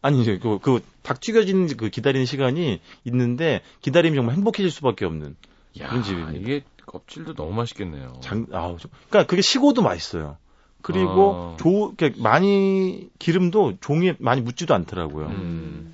[0.00, 5.34] 아니 이제 그, 그, 닭 튀겨지는 그 기다리는 시간이 있는데 기다림이 정말 행복해질 수밖에 없는
[5.80, 6.32] 야, 그런 집입니다.
[6.32, 8.18] 이게 껍질도 너무 맛있겠네요.
[8.20, 10.36] 장, 아우, 좀- 그러니까 그게 식어도 맛있어요.
[10.82, 11.56] 그리고 아.
[11.58, 15.28] 조, 그러니까 많이 기름도 종이에 많이 묻지도 않더라고요.
[15.28, 15.90] 음.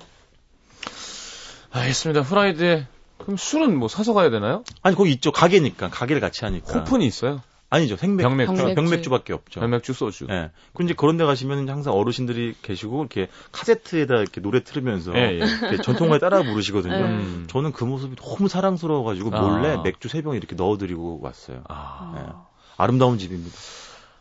[1.71, 2.19] 알겠습니다.
[2.19, 2.87] 후라이드에
[3.23, 4.63] 그럼 술은 뭐 사서 가야 되나요?
[4.81, 6.71] 아니 거기 있죠 가게니까 가게를 같이 하니까.
[6.71, 7.41] 코픈이 있어요.
[7.73, 8.53] 아니죠 생맥 병맥주.
[8.53, 8.75] 병맥주.
[8.75, 9.61] 병맥주밖에 없죠.
[9.61, 10.27] 병맥주 소주.
[10.29, 10.51] 예.
[10.73, 15.35] 그럼 이제 그런 데 가시면 항상 어르신들이 계시고 이렇게 카세트에다 이렇게 노래 틀으면서 예, 예.
[15.37, 16.93] 이렇게 전통을 따라 부르시거든요.
[16.95, 17.47] 음.
[17.49, 19.39] 저는 그 모습이 너무 사랑스러워가지고 아.
[19.41, 21.61] 몰래 맥주 세 병 이렇게 넣어드리고 왔어요.
[21.69, 22.13] 아.
[22.17, 22.33] 예.
[22.75, 23.55] 아름다운 집입니다.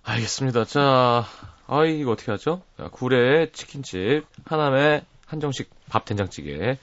[0.04, 0.64] 알겠습니다.
[0.66, 1.24] 자,
[1.66, 2.62] 아 이거 어떻게 하죠?
[2.78, 6.76] 자, 구례 치킨집 하남의 한정식 밥 된장찌개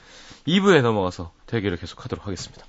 [0.47, 2.65] 2부에 넘어가서 대결을 계속하도록 하겠습니다.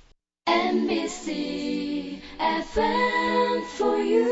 [0.47, 4.25] NBC FM for you.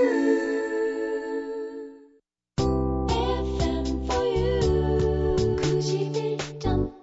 [2.59, 5.55] FM for you.
[5.55, 6.93] 91.9.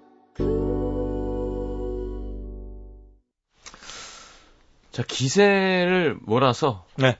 [4.91, 7.17] 자, 기세를 몰아서 네.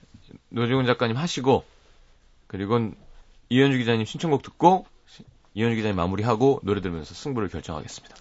[0.50, 1.64] 노지훈 작가님 하시고
[2.46, 2.92] 그리고
[3.48, 4.95] 이현주 기자님 신청곡 듣고 시-
[5.56, 8.14] 이현주 기자님 마무리하고 노래 들으면서 승부를 결정하겠습니다.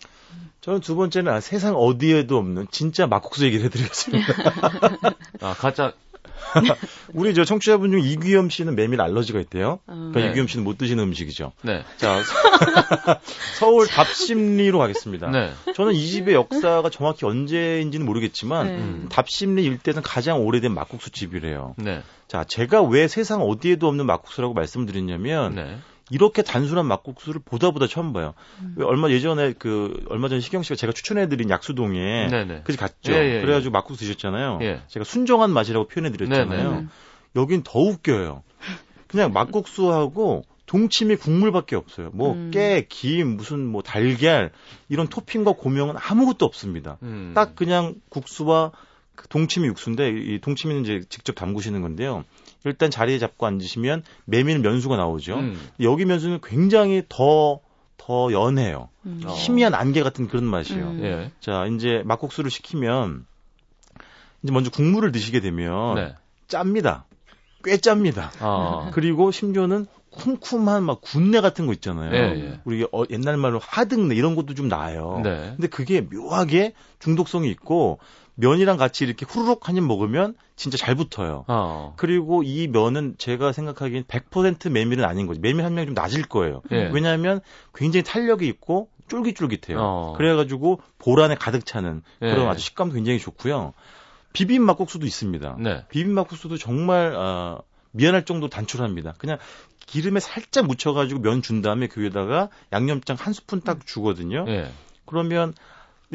[0.62, 4.34] 저는 두 번째는 아, 세상 어디에도 없는 진짜 막국수 얘기를 해드리겠습니다.
[5.42, 5.94] 아, 가짜
[7.14, 9.80] 우리 저 청취자분 중 이규염 씨는 메밀 알러지가 있대요.
[9.86, 9.94] 어.
[9.94, 10.30] 그러니까 네.
[10.32, 11.52] 이규염 씨는 못 드시는 음식이죠.
[11.62, 11.84] 네.
[11.98, 12.22] 자,
[13.60, 15.30] 서울 답심리로 가겠습니다.
[15.30, 15.52] 네.
[15.76, 18.76] 저는 이 집의 역사가 정확히 언제인지는 모르겠지만 네.
[18.78, 19.08] 음.
[19.10, 21.76] 답심리 일대는 가장 오래된 막국수 집이래요.
[21.78, 22.02] 네.
[22.28, 25.78] 자, 제가 왜 세상 어디에도 없는 막국수라고 말씀드렸냐면 네.
[26.12, 28.34] 이렇게 단순한 막국수를 보다 보다 처음 봐요.
[28.62, 28.76] 음.
[28.78, 32.62] 왜 얼마 예전에 그 얼마 전에 시경 씨가 제가 추천해드린 약수동에 네, 네.
[32.64, 33.14] 그집 갔죠.
[33.14, 34.60] 예, 예, 그래가지고 막국수 드셨잖아요.
[34.62, 34.82] 예.
[34.88, 36.72] 제가 순정한 맛이라고 표현해드렸잖아요.
[36.72, 36.88] 네, 네.
[37.36, 38.44] 여긴 더 웃겨요.
[39.08, 42.10] 그냥 막국수하고 동치미 국물밖에 없어요.
[42.14, 42.52] 뭐 음.
[42.52, 44.52] 깨, 김, 무슨 뭐 달걀
[44.90, 46.98] 이런 토핑과 고명은 아무것도 없습니다.
[47.04, 47.32] 음.
[47.36, 48.72] 딱 그냥 국수와
[49.16, 52.26] 그 동치미 육수인데 이 동치미는 이제 직접 담그시는 건데요.
[52.66, 55.36] 일단 자리에 잡고 앉으시면 메밀 면수가 나오죠.
[55.36, 55.60] 음.
[55.82, 57.60] 여기 면수는 굉장히 더,
[57.98, 58.90] 더 연해요.
[59.06, 59.22] 음.
[59.26, 59.32] 어.
[59.32, 60.86] 희미한 안개 같은 그런 맛이에요.
[60.86, 61.04] 음.
[61.04, 61.32] 예.
[61.40, 63.26] 자, 이제 막국수를 시키면
[64.44, 66.16] 이제 먼저 국물을 드시게 되면 네.
[66.48, 67.06] 짭니다.
[67.64, 68.32] 꽤 짭니다.
[68.40, 68.92] 아.
[68.94, 72.14] 그리고 심지어는 쿰쿰한 막 군내 같은 거 있잖아요.
[72.14, 72.60] 예, 예.
[72.64, 75.20] 우리 어, 옛날 말로 하등내 이런 것도 좀 나요.
[75.24, 75.54] 네.
[75.56, 78.00] 근데 그게 묘하게 중독성이 있고
[78.36, 81.46] 면이랑 같이 이렇게 후루룩 한 입 먹으면 진짜 잘 붙어요.
[81.48, 81.94] 어.
[81.98, 85.40] 그리고 이 면은 제가 생각하기엔 100% 메밀은 아닌 거지.
[85.40, 86.62] 메밀 함량이 좀 낮을 거예요.
[86.72, 86.90] 예.
[86.94, 87.40] 왜냐하면
[87.74, 89.78] 굉장히 탄력이 있고 쫄깃쫄깃해요.
[89.80, 90.14] 어.
[90.18, 92.30] 그래가지고 볼 안에 가득 차는 예.
[92.32, 93.74] 그런 아주 식감도 굉장히 좋고요.
[94.34, 95.58] 비빔 막국수도 있습니다.
[95.60, 95.86] 네.
[95.90, 97.60] 비빔 막국수도 정말 아,
[97.92, 99.14] 미안할 정도 단촐합니다.
[99.18, 99.38] 그냥
[99.86, 104.44] 기름에 살짝 묻혀가지고 면 준 다음에 그 위에다가 양념장 한 스푼 딱 주거든요.
[104.50, 104.70] 예.
[105.06, 105.54] 그러면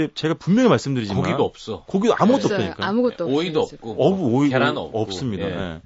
[0.00, 1.84] 근데 제가 분명히 말씀드리지만 고기가 없어.
[1.86, 2.58] 고기도 아무것도 없어요.
[2.70, 2.86] 없다니까.
[2.88, 3.36] 아무것도 없어요.
[3.36, 3.90] 오이도 지금.
[3.90, 4.02] 없고.
[4.02, 5.00] 어부 오이 계란 오- 없고.
[5.00, 5.44] 없습니다.
[5.44, 5.50] 예.
[5.74, 5.80] 예.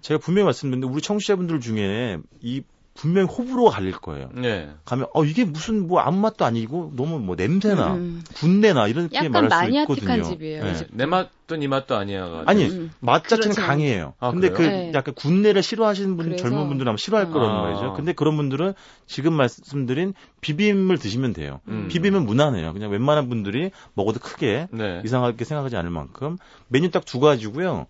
[0.00, 2.62] 제가 분명히 말씀드렸는데 우리 청취자분들 중에 이
[2.94, 4.30] 분명히 호불호가 갈릴 거예요.
[4.34, 4.70] 네.
[4.84, 8.22] 가면 어 이게 무슨 뭐 아무 맛도 아니고 너무 뭐 냄새나 음.
[8.36, 10.22] 군내나 이렇게 약간 말할 수 마니아틱한 있거든요.
[10.22, 10.86] 집이에요, 집.
[10.92, 12.44] 내 맛도 니 맛도 아니야.
[12.46, 12.92] 아니 음.
[13.00, 13.66] 맛 자체는 그렇죠.
[13.66, 14.14] 강해요.
[14.20, 14.70] 아, 근데 그래요?
[14.70, 14.92] 그 네.
[14.94, 17.30] 약간 군내를 싫어하시는 분 그래서- 젊은 분들은 아마 싫어할 어.
[17.30, 17.62] 거라는 아.
[17.62, 17.92] 말이죠.
[17.94, 18.74] 근데 그런 분들은
[19.08, 21.60] 지금 말씀드린 비빔을 드시면 돼요.
[21.66, 21.88] 음.
[21.90, 22.72] 비빔은 무난해요.
[22.72, 25.02] 그냥 웬만한 분들이 먹어도 크게 네.
[25.04, 27.86] 이상하게 생각하지 않을 만큼 메뉴 딱 두 가지고요.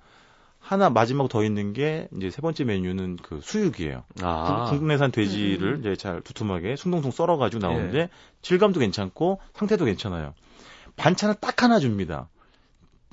[0.64, 4.03] 하나 마지막 더 있는 게 이제 세 번째 메뉴는 그 수육이에요.
[4.22, 4.68] 아.
[4.70, 5.81] 국- 국내산 돼지를 음.
[5.81, 8.09] 이제 잘 두툼하게 숭둥숭 썰어가지고 나오는데 예.
[8.40, 10.33] 질감도 괜찮고 상태도 괜찮아요.
[10.96, 12.31] 반찬을 딱 하나 줍니다.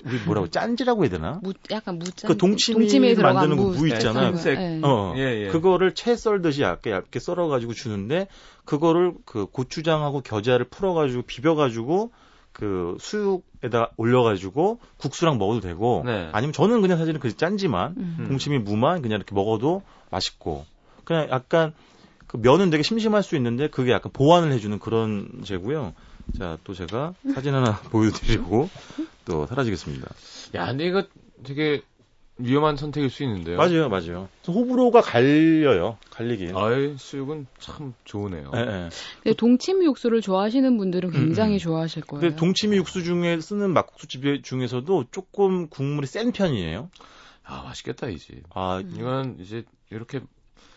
[0.05, 1.41] 우리 뭐라고 짠지라고 해야 되나?
[1.43, 2.29] 무, 약간 무짠.
[2.29, 3.77] 그 동치미 동치미에 들어간 만드는 거 무.
[3.79, 4.27] 무 있잖아요.
[4.29, 4.57] 흰색.
[4.57, 4.79] 예.
[4.81, 5.47] 어, 예, 예.
[5.49, 8.29] 그거를 채 썰듯이 얇게 얇게 썰어가지고 주는데
[8.63, 12.13] 그거를 그 고추장하고 겨자를 풀어가지고 비벼가지고
[12.53, 16.29] 그 수육에다 올려가지고 국수랑 먹어도 되고 네.
[16.31, 18.17] 아니면 저는 그냥 사실은 그 짠지만 음.
[18.19, 18.27] 음.
[18.27, 20.65] 동치미 무만 그냥 이렇게 먹어도 맛있고
[21.03, 21.73] 그냥 약간
[22.27, 25.93] 그 면은 되게 심심할 수 있는데 그게 약간 보완을 해주는 그런 제고요.
[26.37, 28.69] 자 또 제가 사진 하나 보여드리고
[29.25, 30.07] 또 사라지겠습니다.
[30.55, 31.03] 야, 근데 이거
[31.43, 31.81] 되게
[32.43, 33.57] 위험한 선택일 수 있는데요.
[33.57, 34.29] 맞아요, 맞아요.
[34.47, 36.55] 호불호가 갈려요, 갈리긴.
[36.55, 38.51] 아이, 수육은 참 좋으네요.
[38.55, 38.89] 예, 예.
[39.23, 41.59] 근데 동치미 육수를 좋아하시는 분들은 굉장히 음.
[41.59, 42.21] 좋아하실 거예요.
[42.21, 46.89] 근데 동치미 육수 중에 쓰는 막국수집 중에서도 조금 국물이 센 편이에요.
[47.43, 48.43] 아, 맛있겠다, 이 집.
[48.53, 50.21] 아, 이건 이제 이렇게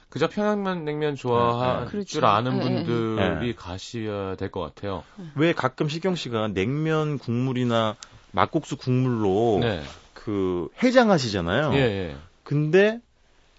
[0.09, 2.05] 그저 평양면 냉면 좋아할 네, 네.
[2.05, 2.85] 줄 아는 네, 네.
[2.85, 3.55] 분들이 네.
[3.55, 5.03] 가셔야 될 것 같아요.
[5.35, 7.97] 왜 가끔 시경 씨가 냉면 국물이나
[8.31, 9.83] 막국수 국물로 네.
[10.25, 11.75] 그 해장하시잖아요.
[11.75, 12.17] 예, 예.
[12.45, 13.01] 근데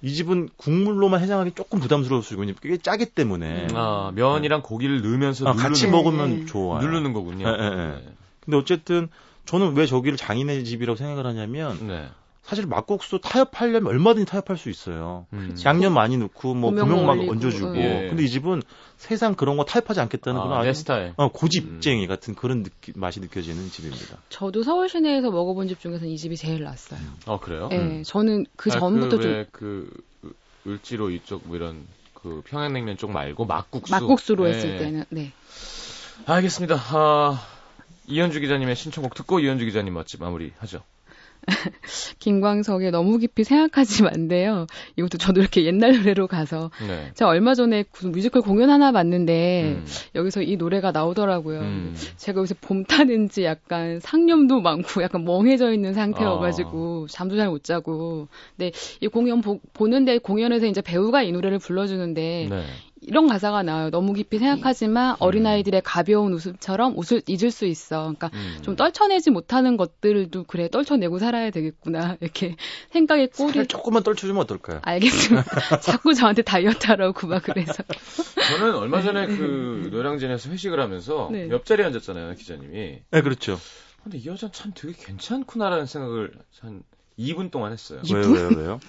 [0.02, 5.48] 이 집은 국물로만 해장하기 조금 부담스러울 수 있고 꽤 짜기 때문에 아, 면이랑 고기를 넣으면서
[5.48, 5.92] 아, 같이 네.
[5.92, 6.82] 먹으면 좋아요.
[6.82, 7.48] 누르는 거군요.
[7.48, 7.76] 예, 예, 예.
[7.76, 8.14] 네.
[8.40, 9.10] 근데 어쨌든
[9.46, 12.08] 저는 왜 저기를 장인의 집이라고 생각을 하냐면 네.
[12.46, 15.26] 사실 막국수 타협하려면 얼마든지 타협할 수 있어요.
[15.34, 15.56] 음.
[15.66, 17.76] 양념 많이 넣고 뭐 고명 막 얹어주고.
[17.78, 18.08] 예.
[18.10, 18.62] 근데 이 집은
[18.98, 21.14] 세상 그런 거 타협하지 않겠다는 그런 아, 내 아주 스타일.
[21.18, 24.18] 어, 고집쟁이 같은 그런 느끼- 맛이 느껴지는 집입니다.
[24.30, 27.00] 저도 서울 시내에서 먹어본 집 중에서는 이 집이 제일 낫어요.
[27.26, 27.68] 어, 그래요?
[27.72, 28.04] 예, 음.
[28.06, 29.90] 저는 그 아, 전부터 그, 좀왜 그,
[30.68, 33.92] 을지로 이쪽 뭐 이런 그 평양냉면 쪽 말고 막국수.
[33.92, 34.54] 막국수로 예.
[34.54, 35.32] 했을 때는 네.
[36.28, 36.76] 알겠습니다.
[36.92, 37.42] 아,
[38.08, 40.82] 이현주 기자님의 신청곡 듣고 이현주 기자님 맛집 마무리하죠.
[42.20, 44.68] 김광석의 너무 깊이 생각하지 만데요.
[44.96, 47.12] 이것도 저도 이렇게 옛날 노래로 가서 네.
[47.14, 49.86] 제가 얼마 전에 무슨 뮤지컬 공연 하나 봤는데 음.
[50.16, 51.60] 여기서 이 노래가 나오더라고요.
[51.60, 51.96] 음.
[52.18, 55.94] 제가 요새 봄 타는지 약간 상념도 많고 약간 멍해져 있는 아.
[55.94, 58.28] 상태여가지고 잠도 잘 못 자고.
[58.58, 62.64] 근데 이 공연 보, 보는데 공연에서 이제 배우가 이 노래를 불러주는데 네.
[63.08, 63.90] 이런 가사가 나와요.
[63.90, 68.02] 너무 깊이 생각하지만 어린아이들의 가벼운 웃음처럼 웃을 잊을 수 있어.
[68.02, 68.58] 그러니까 음.
[68.62, 72.56] 좀 떨쳐내지 못하는 것들도 그래 떨쳐내고 살아야 되겠구나 이렇게
[72.92, 74.80] 생각의 살을 조금만 떨쳐주면 어떨까요?
[74.84, 75.44] 알겠습니다.
[75.82, 77.84] 자꾸 저한테 다이어트 하라고 막 그래서
[78.48, 81.50] 저는 얼마 전에 그 노량진에서 회식을 하면서 네.
[81.50, 83.02] 옆자리에 앉았잖아요, 기자님이.
[83.10, 83.60] 네, 그렇죠.
[84.04, 86.84] 근데 이 여자는 참 되게 괜찮구나라는 생각을 한
[87.18, 88.02] 2분 동안 했어요.
[88.14, 88.80] 왜요, 왜요, 왜요?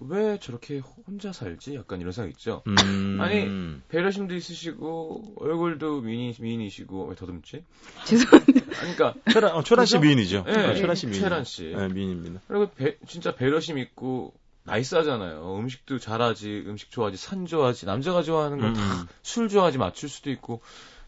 [0.00, 1.74] 왜 저렇게 혼자 살지?
[1.76, 2.62] 약간 이런 생각 있죠.
[2.66, 3.18] 음...
[3.20, 3.46] 아니,
[3.88, 7.64] 배려심도 있으시고 얼굴도 미인 미인이시고 왜 더듬지?
[8.04, 8.60] 죄송합니다.
[8.80, 9.98] 아니, 그러니까 최란, 어, 최란 씨?
[9.98, 10.44] 미인이죠.
[10.48, 11.20] 예, 어, 최란 씨 미인.
[11.20, 11.64] 최란 씨.
[11.76, 12.40] 네, 미인입니다.
[12.48, 15.58] 그리고 배- 진짜 배려심 있고 나이스하잖아요.
[15.58, 18.74] 음식도 잘하지, 음식 좋아하지, 산 좋아하지, 남자가 좋아하는 거 음.
[18.74, 20.60] 다술 좋아하지 맞출 수도 있고.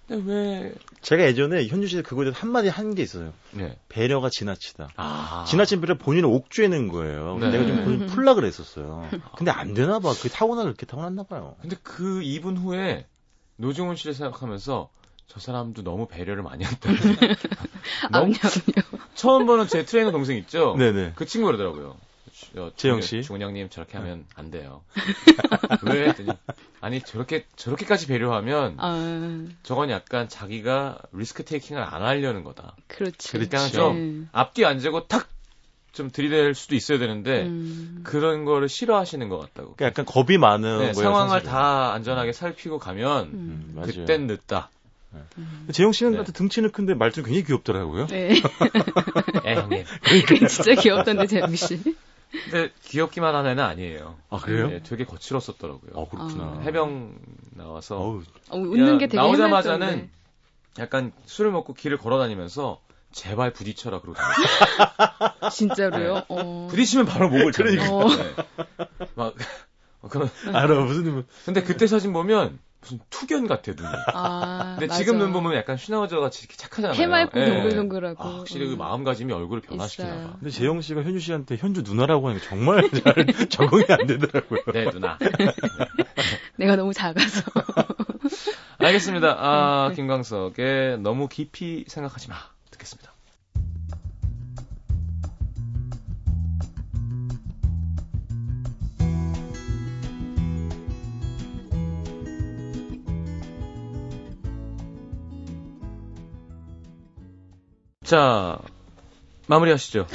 [0.08, 0.74] 근데 왜?
[1.02, 3.32] 제가 예전에 현주 씨 그거에 대해서 한마디 한 게 있어요.
[3.52, 3.76] 네.
[3.88, 4.90] 배려가 지나치다.
[4.96, 5.44] 아.
[5.48, 7.38] 지나친 배려 본인을 옥죄는 거예요.
[7.40, 7.50] 네.
[7.50, 9.08] 내가 좀 본인 풀라 그랬었어요.
[9.36, 10.12] 근데 안 되나 봐.
[10.20, 11.56] 그 타고나 그렇게 타고났나 봐요.
[11.60, 13.06] 근데 그 2분 후에
[13.56, 14.90] 노중훈 씨를 생각하면서
[15.28, 16.88] 저 사람도 너무 배려를 많이 했다.
[18.12, 19.00] 너무 아니요, 아니요.
[19.16, 20.76] 처음 보는 제 트레이너 동생 있죠?
[20.78, 21.12] 네네.
[21.16, 21.96] 그 친구 그러더라고요.
[22.58, 23.22] 어, 재영 씨?
[23.22, 24.82] 중훈 형님 저렇게 하면 안 돼요.
[25.86, 26.08] 왜?
[26.08, 26.28] 했더니
[26.80, 32.76] 아니 저렇게 저렇게까지 배려하면 아, 저건 약간 자기가 risk taking을 안 하려는 거다.
[32.86, 33.32] 그렇지.
[33.32, 33.72] 그러니까 네.
[33.72, 35.28] 좀 앞뒤 안 재고 탁
[35.96, 38.02] 좀 들이댈 수도 있어야 되는데 음.
[38.04, 39.74] 그런 거를 싫어하시는 것 같다고.
[39.76, 40.92] 그러니까 약간 겁이 많은 네, 거예요.
[40.92, 41.50] 상황을 사실은.
[41.50, 43.74] 다 안전하게 살피고 가면 음.
[43.74, 43.82] 음.
[43.82, 44.68] 그땐 늦다.
[45.38, 45.68] 음.
[45.72, 46.18] 재영 씨는 네.
[46.18, 48.08] 같은 등치는 큰데 말투 굉장히 귀엽더라고요.
[48.08, 48.34] 네.
[49.46, 49.84] 예, 형님.
[50.48, 51.80] 진짜 귀엽던데 재영 씨.
[52.44, 54.16] 근데 귀엽기만 한 애는 아니에요.
[54.30, 54.70] 아 그래요?
[54.72, 55.92] 예, 되게 거칠었었더라고요.
[55.94, 56.44] 어 그렇구나.
[56.44, 56.60] 아.
[56.62, 57.18] 해병
[57.50, 60.10] 나와서 어우, 어, 웃는 야, 게 되게 나오자마자는 해맑던데.
[60.78, 62.80] 약간 술을 먹고 길을 걸어 다니면서
[63.12, 64.18] 제발 부딪혀라 그러고.
[65.50, 66.24] 진짜로요.
[66.28, 66.68] 어.
[66.70, 67.84] 부딪히면 바로 목을 그러니까.
[68.16, 68.34] 네.
[69.14, 69.34] 막
[70.02, 73.88] 어, 그런 알아 무슨 근데 그때 사진 보면 무슨 투견 같아 눈이.
[74.14, 74.98] 아, 근데 맞아.
[74.98, 76.96] 지금 눈 보면 약간 슈나우저 같이 이렇게 착하잖아요.
[76.96, 77.46] 해맑고 예.
[77.46, 78.22] 동글동글하고.
[78.22, 78.78] 아, 확실히 그 음.
[78.78, 80.26] 마음가짐이 얼굴을 변화시키나 있어요.
[80.28, 80.36] 봐.
[80.38, 84.60] 근데 재영 씨가 현주 씨한테 현주 누나라고 하니까 정말 잘 적응이 안 되더라고요.
[84.72, 85.18] 네 누나.
[86.56, 87.42] 내가 너무 작아서.
[88.78, 89.36] 알겠습니다.
[89.38, 89.96] 아 네.
[89.96, 92.36] 김광석의 너무 깊이 생각하지 마
[92.70, 93.15] 듣겠습니다.
[108.06, 108.58] 자
[109.48, 110.06] 마무리하시죠.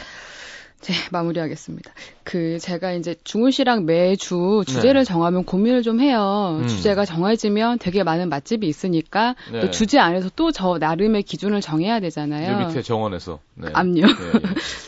[0.82, 1.92] 네, 마무리하겠습니다.
[2.24, 5.04] 그 제가 이제 중훈 씨랑 매주 주제를 네.
[5.04, 6.58] 정하면 고민을 좀 해요.
[6.60, 6.68] 음.
[6.68, 9.60] 주제가 정해지면 되게 많은 맛집이 있으니까 네.
[9.60, 12.68] 또 주제 안에서 또 저 나름의 기준을 정해야 저 되잖아요.
[12.68, 13.40] 밑에 정원에서.
[13.56, 13.70] 네.
[13.74, 14.02] 암요.
[14.02, 14.40] 예, 예.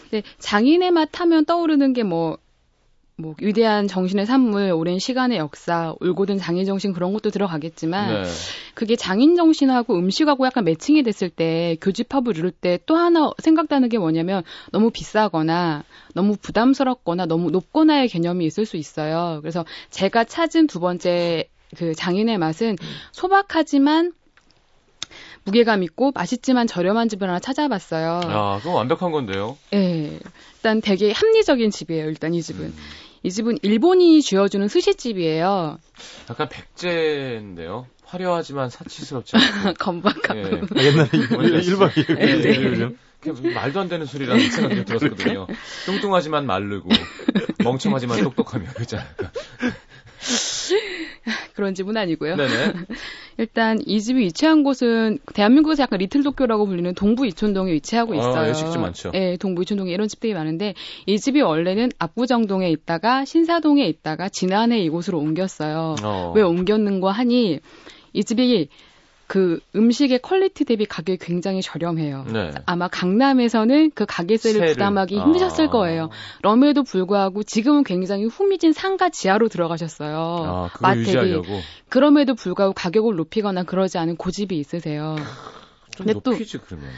[0.10, 2.38] 근데 장인의 맛 하면 떠오르는 게 뭐,
[3.16, 8.30] 뭐, 위대한 정신의 산물, 오랜 시간의 역사, 올곧은 장인 정신 그런 것도 들어가겠지만, 네.
[8.74, 14.00] 그게 장인 정신하고 음식하고 약간 매칭이 됐을 때, 교집합을 이룰 때 또 하나 생각나는 게
[14.00, 15.84] 뭐냐면, 너무 비싸거나,
[16.16, 19.40] 너무 부담스럽거나, 너무 높거나의 개념이 있을 수 있어요.
[19.42, 22.78] 그래서 제가 찾은 두 번째 그 장인의 맛은
[23.12, 24.14] 소박하지만,
[25.46, 28.22] 무게감 있고 맛있지만 저렴한 집을 하나 찾아봤어요.
[28.24, 29.58] 아, 그건 완벽한 건데요.
[29.74, 30.20] 예.
[30.56, 32.68] 일단 되게 합리적인 집이에요, 일단 이 집은.
[32.68, 32.74] 음,
[33.24, 35.80] 이 집은 일본인이 쥐어주는 스시집이에요.
[36.30, 37.88] 약간 백제인데요.
[38.04, 39.74] 화려하지만 사치스럽지 않고.
[39.80, 40.40] 건박하고.
[40.40, 40.44] 예.
[40.44, 42.64] 아, 옛날에 원래 1박 2일 네, 네.
[42.64, 45.48] 요즘 그냥 말도 안 되는 소리라는 생각이 좀 들었거든요.
[45.86, 46.90] 뚱뚱하지만 마르고,
[47.64, 49.08] 멍청하지만 똑똑하며, 그잖아요.
[51.56, 52.36] 그런 집은 아니고요.
[52.36, 52.74] 네네.
[53.38, 58.48] 일단 이 집이 위치한 곳은 대한민국에서 약간 Little Tokyo라고 불리는 동부 이촌동에 위치하고 아, 있어요.
[58.48, 59.12] 일식집 많죠.
[59.14, 60.74] 예, 동부 이촌동에 이런 집들이 많은데
[61.06, 65.96] 이 집이 원래는 압구정동에 있다가 신사동에 있다가 지난해 이곳으로 옮겼어요.
[66.04, 66.34] 어.
[66.36, 67.60] 왜 옮겼는고 하니
[68.14, 68.70] 이 집이
[69.28, 72.26] 그 음식의 quality 대비 가격이 굉장히 저렴해요.
[72.32, 72.52] 네.
[72.66, 74.74] 아마 강남에서는 그 가게세를 세를.
[74.74, 75.24] 부담하기 아.
[75.24, 76.10] 힘드셨을 거예요.
[76.42, 80.70] 그럼에도 불구하고 지금은 굉장히 후미진 상가 지하로 들어가셨어요.
[80.82, 80.96] 아.
[80.96, 81.48] 유지하려고.
[81.90, 85.16] 그럼에도 불구하고 가격을 높이거나 그러지 않은 고집이 있으세요.
[85.96, 86.90] 좀 근데 또- 높이지, 그러면.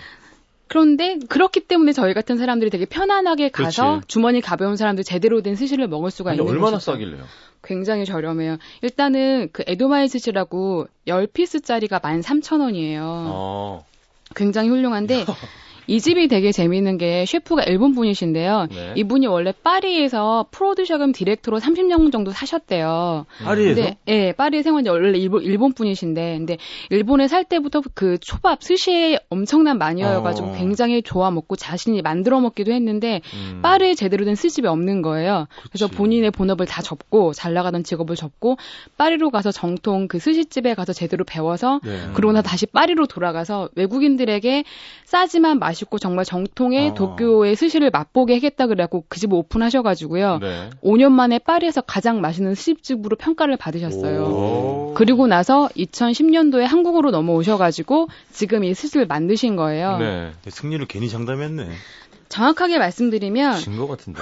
[0.67, 4.07] 그런데 그렇기 때문에 저희 같은 사람들이 되게 편안하게 가서 그렇지.
[4.07, 6.91] 주머니 가벼운 사람들 제대로 된 스시를 먹을 수가 있는 얼마나 곳이죠.
[6.91, 7.23] 싸길래요?
[7.63, 8.57] 굉장히 저렴해요.
[8.81, 12.99] 일단은 그 江戸前 스시라고 10piece짜리가 13,000원이에요.
[13.01, 13.85] 어.
[14.35, 15.25] 굉장히 훌륭한데
[15.87, 18.67] 이 집이 되게 재미있는 게 셰프가 일본 분이신데요.
[18.71, 18.93] 네.
[18.95, 23.25] 이분이 원래 파리에서 프로듀서 겸 디렉터로 30년 정도 사셨대요.
[23.43, 26.57] 파리에서 근데 예, 파리에 생활한 지 원래 일본 일본 분이신데 근데
[26.89, 30.55] 일본에 살 때부터 그 초밥 스시에 엄청난 마니아여가지고 어.
[30.57, 33.59] 굉장히 좋아 먹고 자신이 만들어 먹기도 했는데 음.
[33.61, 35.47] 파리에 제대로 된 스시집이 없는 거예요.
[35.69, 35.97] 그래서 그치.
[35.97, 38.57] 본인의 본업을 다 접고 잘 나가던 직업을 접고
[38.97, 42.09] 파리로 가서 정통 그 스시집에 가서 제대로 배워서 네.
[42.13, 44.63] 그러고 나 다시 파리로 돌아가서 외국인들에게
[45.05, 46.93] 싸지만 맛 있고 정말 정통의 어.
[46.93, 50.39] 도쿄의 스시를 맛보게 하겠다 그래갖고 그집 오픈하셔가지고요.
[50.39, 50.69] 네.
[50.83, 54.23] 5년 만에 파리에서 가장 맛있는 스시집으로 평가를 받으셨어요.
[54.23, 54.93] 오.
[54.95, 59.97] 그리고 나서 2010년도에 한국으로 넘어오셔가지고 지금 이 스시를 만드신 거예요.
[59.97, 60.31] 네.
[60.47, 61.67] 승리를 괜히 장담했네.
[62.29, 64.19] 정확하게 말씀드리면 진 것 같은데.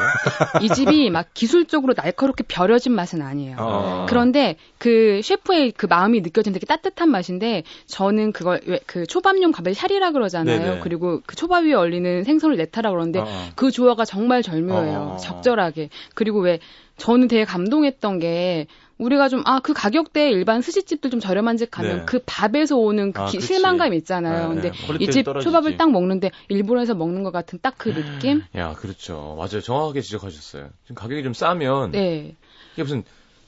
[0.61, 3.55] 이 집이 막 기술적으로 날카롭게 벼려진 맛은 아니에요.
[3.59, 4.05] 어.
[4.09, 9.73] 그런데 그 셰프의 그 마음이 느껴지는 되게 따뜻한 맛인데 저는 그걸 왜 그 초밥용 밥에
[9.73, 10.59] 샤리라 그러잖아요.
[10.59, 10.79] 네네.
[10.81, 13.49] 그리고 그 초밥 위에 얼리는 생선을 네타라 그러는데 어, 어.
[13.55, 15.13] 그 조화가 정말 절묘해요.
[15.13, 15.17] 어.
[15.17, 15.89] 적절하게.
[16.13, 16.59] 그리고 왜
[16.97, 21.97] 저는 되게 감동했던 게 우리가 좀 아 그 가격대에 일반 스시집들 좀 저렴한 집 가면
[21.99, 22.03] 네.
[22.06, 23.41] 그 밥에서 오는 그 아, 기-.
[23.41, 24.49] 실망감 있잖아요.
[24.49, 24.77] 네, 근데 네.
[24.77, 25.43] 이 quality가 집 떨어지지.
[25.45, 28.43] 초밥을 딱 먹는데 일본에서 먹는 것 같은 딱 그 느낌?
[28.56, 29.36] 야, 그렇죠.
[29.38, 29.62] 맞아요.
[29.62, 30.69] 정확하게 지적하셨어요.
[30.84, 32.36] 지금 가격이 좀 싸면 네.
[32.74, 33.03] 이게 무슨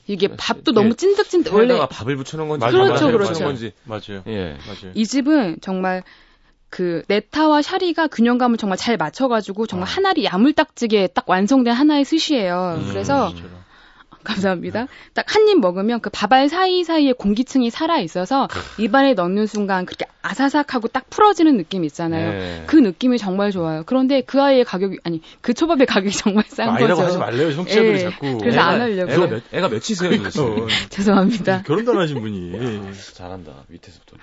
[0.07, 0.81] 이게 네, 밥도 네.
[0.81, 3.43] 너무 찐득찐득 원래 밥을 붙여놓은 건지 맞아요, 그렇죠, 그렇죠.
[3.43, 4.23] 건지 맞아요.
[4.27, 4.57] 예.
[4.65, 4.91] 맞아요.
[4.93, 6.03] 이 집은 정말
[6.69, 9.91] 그 네타와 샤리가 균형감을 정말 잘 맞춰가지고 정말 아.
[9.91, 12.81] 한 알이 야물딱지게 딱 완성된 하나의 스시예요.
[12.81, 13.54] 음, 그래서 진짜로.
[14.25, 14.87] 감사합니다.
[15.13, 18.47] 딱 한 입 먹으면 그 밥알 사이사이에 공기층이 살아 있어서
[18.77, 22.31] 입안에 넣는 순간 그렇게 아사삭하고 딱 풀어지는 느낌 있잖아요.
[22.31, 22.63] 네.
[22.65, 23.83] 그 느낌이 정말 좋아요.
[23.85, 27.07] 그런데 그 아이의 가격이 아니 그 초밥의 가격이 정말 싼 아이라고 거죠.
[27.07, 27.53] 하지 말래요.
[27.53, 28.37] 청취자들이 예, 자꾸.
[28.39, 29.11] 그래서 안 하려고.
[29.11, 30.11] 애가 몇, 애가 몇이세요?
[30.11, 31.61] 어, 죄송합니다.
[31.63, 32.91] 결혼도 안 하신 분이.
[33.13, 34.17] 잘한다, 밑에서부터.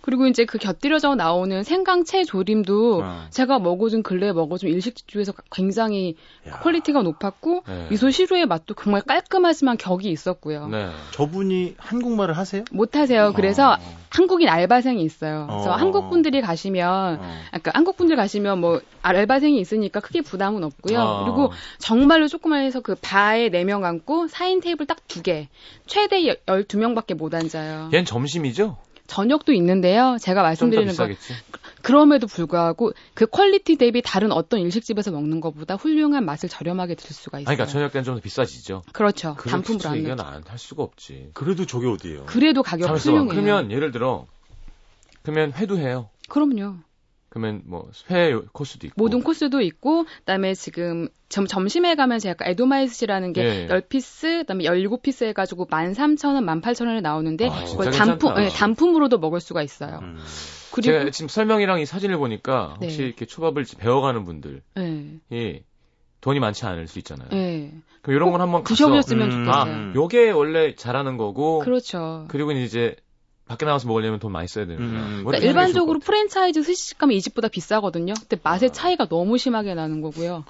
[0.00, 3.26] 그리고 이제 그 곁들여져 나오는 생강채 조림도 어.
[3.30, 6.16] 제가 먹어준 근래에 먹어준 일식집에서 굉장히
[6.48, 6.60] 야.
[6.60, 7.86] quality가 높았고 네.
[7.90, 10.68] 미소 시루의 맛도 정말 깔끔하지만 격이 있었고요.
[10.68, 10.88] 네.
[11.12, 12.64] 저분이 한국말을 하세요?
[12.70, 13.32] 못 하세요.
[13.34, 14.01] 그래서 어.
[14.12, 15.46] 한국인 알바생이 있어요.
[15.48, 15.74] 그래서 어.
[15.74, 17.34] 한국 분들이 가시면 어.
[17.50, 21.00] 아까 한국 분들 가시면 뭐 알바생이 있으니까 크게 부담은 없고요.
[21.00, 21.24] 아.
[21.24, 25.48] 그리고 정말로 조그만 해서 그 바에 4명 앉고 4인 테이블 딱 두 개.
[25.86, 27.90] 최대 12명밖에 못 앉아요.
[27.92, 28.76] 얜 점심이죠?
[29.08, 30.16] 저녁도 있는데요.
[30.20, 31.34] 제가 말씀드리는 건 비싸겠지.
[31.82, 37.40] 그럼에도 불구하고 그 quality 대비 다른 어떤 일식집에서 먹는 것보다 훌륭한 맛을 저렴하게 드실 수가
[37.40, 37.48] 있어요.
[37.50, 38.82] 아니, 그러니까 저녁 때는 좀 더 비싸지죠.
[38.92, 39.36] 그렇죠.
[39.38, 40.28] 단품으로 안 이건 넣죠.
[40.28, 41.30] 안 할 수가 없지.
[41.34, 42.24] 그래도 저게 어디예요?
[42.26, 42.90] 그래도 가격.
[42.96, 43.28] 훌륭해요.
[43.28, 44.26] 그러면 예를 들어,
[45.22, 46.08] 그러면 회도 해요.
[46.28, 46.76] 그럼요.
[47.32, 48.94] 그러면 뭐 회 코스도 있고.
[48.98, 53.66] 모든 코스도 있고 그다음에 지금 점, 점심에 가면 제가 에도마이스라는 게 예.
[53.68, 58.34] 10piece 그다음에 17piece 해 가지고 13,000원, 18,000원에 나오는데 아, 그걸 단품.
[58.36, 60.00] 예, 단품으로도 먹을 수가 있어요.
[60.02, 60.18] 음.
[60.72, 63.04] 그리고 제가 지금 설명이랑 이 사진을 보니까 혹시 네.
[63.06, 64.60] 이렇게 초밥을 배워가는 분들이
[65.32, 65.64] 예.
[66.20, 67.28] 돈이 많지 않을 수 있잖아요.
[67.32, 67.72] 예.
[68.02, 69.72] 그럼 이런 건 한번 가서 드셔보셨으면 음, 좋겠어요.
[69.72, 69.92] 음.
[69.96, 72.26] 요게 원래 잘하는 거고 그렇죠.
[72.28, 72.94] 그리고 이제
[73.52, 74.98] 밖에 나가서 먹으려면 돈 많이 써야 되는구나.
[74.98, 78.14] 음, 원래 그러니까 하는 게 일반적으로 프랜차이즈 스시집가면 이 집보다 비싸거든요.
[78.18, 78.72] 근데 맛의 아.
[78.72, 80.44] 차이가 너무 심하게 나는 거고요.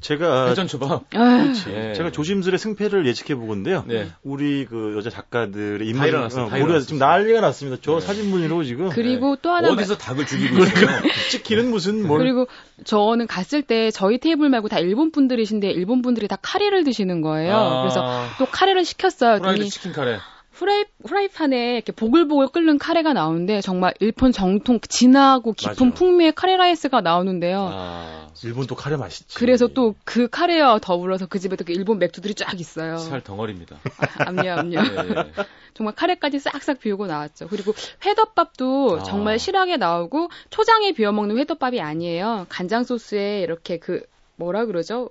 [0.00, 0.48] 제가.
[0.50, 1.02] 회전 초밥.
[1.14, 1.92] 아유, 예.
[1.92, 3.84] 제가 조심스레 승패를 예측해 보건데요.
[3.86, 4.08] 네.
[4.22, 6.12] 우리 그 여자 작가들의 다 인물이.
[6.12, 6.56] 다 모르겠어요.
[6.56, 6.80] 일어났어요.
[6.86, 7.78] 지금 난리가 났습니다.
[7.82, 8.06] 저 네.
[8.06, 10.86] 사진문으로 지금 그리고 또 하나 어디서 닭을 죽이고 있어요.
[11.30, 12.46] 찍기는 무슨 뭘 그리고
[12.84, 17.56] 저는 갔을 때 저희 테이블 말고 다 일본 분들이신데 일본 분들이 다 카레를 드시는 거예요.
[17.56, 19.40] 아, 그래서 또 카레를 시켰어요.
[19.40, 20.18] 프라이드 치킨 카레.
[20.58, 25.94] 프라이, 프라이팬에 이렇게 보글보글 끓는 카레가 나오는데 정말 일본 정통 진하고 깊은 맞아.
[25.94, 27.70] 풍미의 카레 라이스가 나오는데요.
[27.72, 29.36] 아, 일본 또 카레 맛있지.
[29.38, 32.98] 그래서 또 그 카레와 더불어서 그 집에 또 일본 맥주들이 쫙 있어요.
[32.98, 33.76] 살 덩어리입니다.
[34.26, 34.78] 암요, 암요.
[34.78, 35.32] 예, 예.
[35.74, 37.46] 정말 카레까지 싹싹 비우고 나왔죠.
[37.48, 37.72] 그리고
[38.04, 39.02] 회덮밥도 아.
[39.04, 42.46] 정말 실하게 나오고 초장에 비워 먹는 회덮밥이 아니에요.
[42.48, 44.02] 간장 소스에 이렇게 그
[44.36, 45.10] 뭐라 그러죠?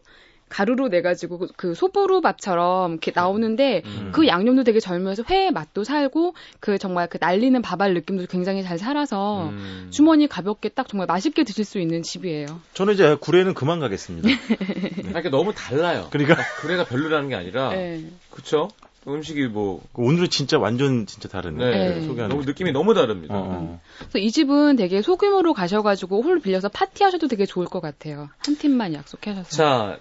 [0.50, 4.10] 가루로 내 가지고 그- 그 소보루 밥처럼 이렇게 나오는데 음.
[4.14, 8.78] 그 양념도 되게 절묘해서 회의 맛도 살고 그 정말 그 날리는 밥알 느낌도 굉장히 잘
[8.78, 9.88] 살아서 음.
[9.92, 12.48] 주머니 가볍게 딱 정말 맛있게 드실 수 있는 집이에요.
[12.74, 14.28] 저는 이제 구례는 그만 가겠습니다.
[15.04, 16.08] 그러니까 너무 달라요.
[16.12, 18.06] 그러니까 그래가 별로라는 게 아니라 네.
[18.32, 18.70] 그쵸?
[19.08, 21.58] 음식이 뭐 오늘은 진짜 완전 진짜 다르네.
[21.70, 22.02] 네, 네.
[22.02, 22.50] 소개하는 너무 거.
[22.50, 23.36] 느낌이 너무 다릅니다.
[23.36, 23.82] 어, 어.
[24.00, 28.28] 그래서 이 집은 되게 소규모로 가셔가지고 홀 빌려서 파티하셔도 되게 좋을 것 같아요.
[28.40, 29.50] 한 팀만 약속하셔서.
[29.50, 29.98] 자,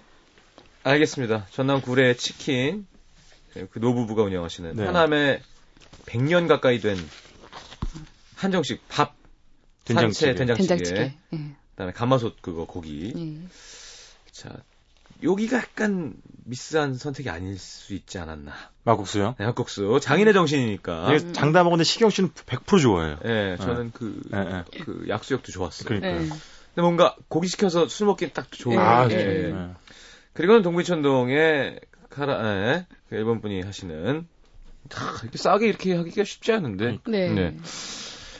[0.87, 1.47] 알겠습니다.
[1.51, 2.87] 전남 구례 치킨
[3.71, 4.85] 그 노부부가 운영하시는 네.
[4.85, 5.41] 하남에
[6.05, 6.97] 100년 가까이 된
[8.35, 9.15] 한정식 밥,
[9.83, 10.27] 된장찌개.
[10.27, 11.17] 산채, 된장찌개, 된장찌개.
[11.33, 11.55] 예.
[11.71, 13.13] 그다음에 가마솥 그거 고기.
[13.15, 13.47] 예.
[14.31, 14.51] 자,
[15.23, 16.13] 여기가 약간
[16.45, 18.53] 미스한 선택이 아닐 수 있지 않았나.
[18.83, 19.35] 막국수요.
[19.39, 21.13] 네, 한국수 장인의 정신이니까.
[21.13, 23.17] 이게 장담 먹는데 시경 씨는 100% 좋아해요.
[23.25, 24.83] 예, 저는 그, 예, 예.
[24.83, 25.87] 그 약수역도 좋았어요.
[25.87, 26.15] 그러니까요.
[26.15, 26.29] 예.
[26.29, 28.75] 근데 뭔가 고기 시켜서 술 먹기 딱 좋은.
[28.75, 29.15] 예, 아, 예.
[29.15, 29.69] 예.
[30.37, 30.41] 예.
[30.41, 31.79] 그리고는 동부천동에
[32.09, 34.27] 카라, 예, 그 일본 분이 하시는
[34.91, 36.99] 하, 이렇게 싸게 이렇게 하기가 쉽지 않은데.
[37.07, 37.29] 네.
[37.29, 37.57] 네.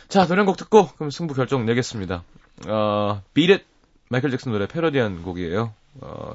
[0.07, 2.23] 자, 노래 한곡 듣고 그럼 승부 결정 내겠습니다.
[2.67, 3.63] 어, 비렛
[4.09, 5.73] 마이클 잭슨 노래 패러디한 곡이에요.
[6.01, 6.33] 어,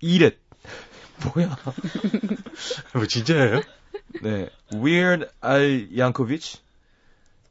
[0.00, 0.36] 이렛
[1.34, 1.56] 뭐야?
[2.94, 3.62] 뭐 진짜예요?
[4.22, 6.58] 네, Weird Al Yankovic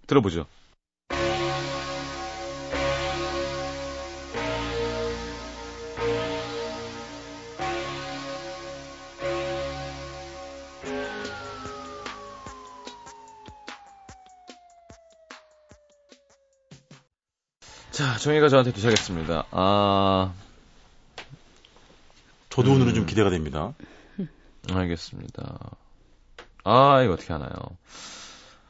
[0.08, 0.46] 들어보죠.
[18.18, 19.46] 자, 정희가 저한테 주셔야겠습니다.
[19.52, 20.34] 아,
[22.50, 22.78] 저도 음.
[22.78, 23.76] 오늘은 좀 기대가 됩니다.
[24.72, 25.70] 알겠습니다.
[26.64, 27.52] 아, 이거 어떻게 하나요?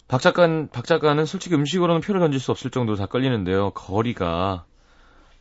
[0.10, 3.72] 박 작가, 박 작가는 솔직히 음식으로는 표를 던질 수 없을 정도로 다 끌리는데요.
[3.72, 4.66] 거리가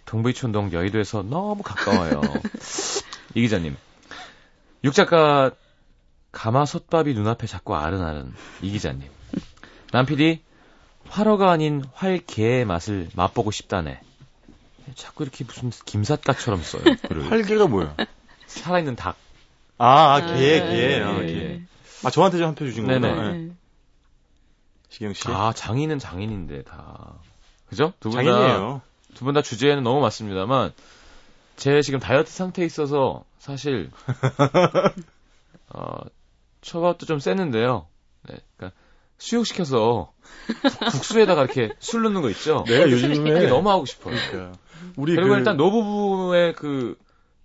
[0.05, 2.21] 동부이촌동 여의도에서 너무 가까워요.
[3.35, 3.77] 이 기자님.
[4.85, 5.51] 육 작가
[6.31, 8.33] 가마솥밥이 눈앞에 자꾸 아른아른.
[8.63, 9.11] 이 기자님.
[9.91, 10.46] 남 PD
[11.09, 14.01] 활어가 아닌 활개의 맛을 맛보고 싶다네.
[14.95, 16.83] 자꾸 이렇게 무슨 김삿갓처럼 써요.
[17.09, 17.31] 글을.
[17.31, 17.95] 활개가 뭐예요?
[18.47, 19.17] 살아있는 닭.
[19.79, 20.59] 아, 아, 아, 개, 네.
[20.61, 21.03] 개.
[21.03, 21.33] 아, 예, 개.
[21.35, 21.63] 예.
[22.05, 22.87] 아, 저한테 좀 한 표 주신.
[22.87, 23.09] 거구나.
[23.35, 23.39] 예.
[23.39, 23.51] 네.
[24.89, 25.23] 시경 씨.
[25.29, 27.15] 아, 장인은 장인인데 다.
[27.69, 27.93] 그죠?
[28.01, 28.81] 두 분 다, 장인이에요.
[29.15, 30.73] 두분 다 주제는 너무 맞습니다만,
[31.57, 33.91] 제 지금 다이어트 상태에 있어서 사실,
[35.71, 35.97] 어,
[36.61, 37.87] 초밥도 좀 셌는데요.
[38.29, 38.79] 네, 그러니까
[39.19, 40.13] 수육시켜서
[40.93, 42.65] 국수에다가 이렇게 술 넣는 거 있죠?
[42.67, 44.15] 내가 요즘에 그게 너무 하고 싶어요.
[44.31, 44.59] 그러니까
[44.97, 46.97] 우리 그리고 그- 일단 노부부의 그,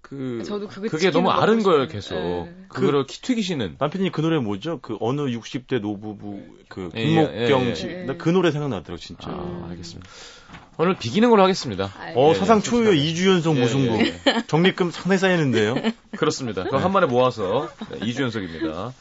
[0.01, 1.88] 그, 저도 그게 너무 아른 거예요.
[1.88, 2.15] 계속.
[2.15, 2.53] 예.
[2.67, 3.78] 그거를 키 튀기시는.
[3.80, 4.80] 남편이 그 노래 뭐죠?
[4.82, 7.88] 그 어느 60대 노부부 그 예, 김목경 예, 예, 씨.
[7.88, 8.03] 예.
[8.03, 9.30] 나그 노래 생각나더라고 진짜.
[9.30, 10.09] 아, 알겠습니다.
[10.78, 11.86] 오늘 비기는 걸로 하겠습니다.
[11.97, 13.99] 아, 어 예, 사상 예, 초유의 2주 연속 예, 무승부.
[14.05, 14.13] 예,
[14.47, 15.76] 적립금 상당히 쌓이는데요.
[16.17, 16.63] 그렇습니다.
[16.63, 18.93] 그거 한 번에 모아서 네, 2주 연속입니다.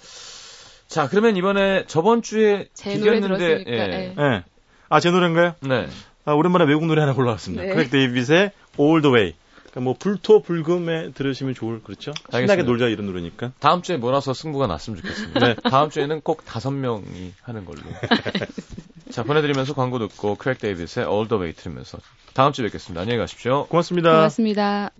[0.91, 3.65] 자, 그러면 이번에 저번 주에 비겼는데.
[3.69, 3.73] 예.
[3.73, 4.15] 예.
[4.19, 4.45] 예.
[4.89, 5.55] 아, 제 노래인가요?
[5.61, 5.87] 네.
[6.25, 7.63] 아, 오랜만에 외국 노래 하나 골라왔습니다.
[7.63, 7.75] 네.
[7.75, 9.35] Craig David의 All the Way.
[9.55, 12.13] 그러니까 뭐 불토 불금에 들으시면 좋을 그렇죠?
[12.13, 12.67] 신나게 알겠습니다.
[12.69, 13.53] 놀자 이런 노래니까.
[13.61, 15.41] 다음 주에 몰아서 승부가 났으면 좋겠습니다.
[15.41, 15.55] 네.
[15.71, 17.83] 다음 주에는 꼭 다섯 명이 하는 걸로.
[19.13, 21.99] 자, 보내드리면서 광고 듣고 Craig David의 All the Way 들으면서
[22.35, 23.03] 다음 주에 뵙겠습니다.
[23.03, 23.67] 안녕히 가십시오.
[23.67, 24.11] 고맙습니다.
[24.11, 24.91] 고맙습니다.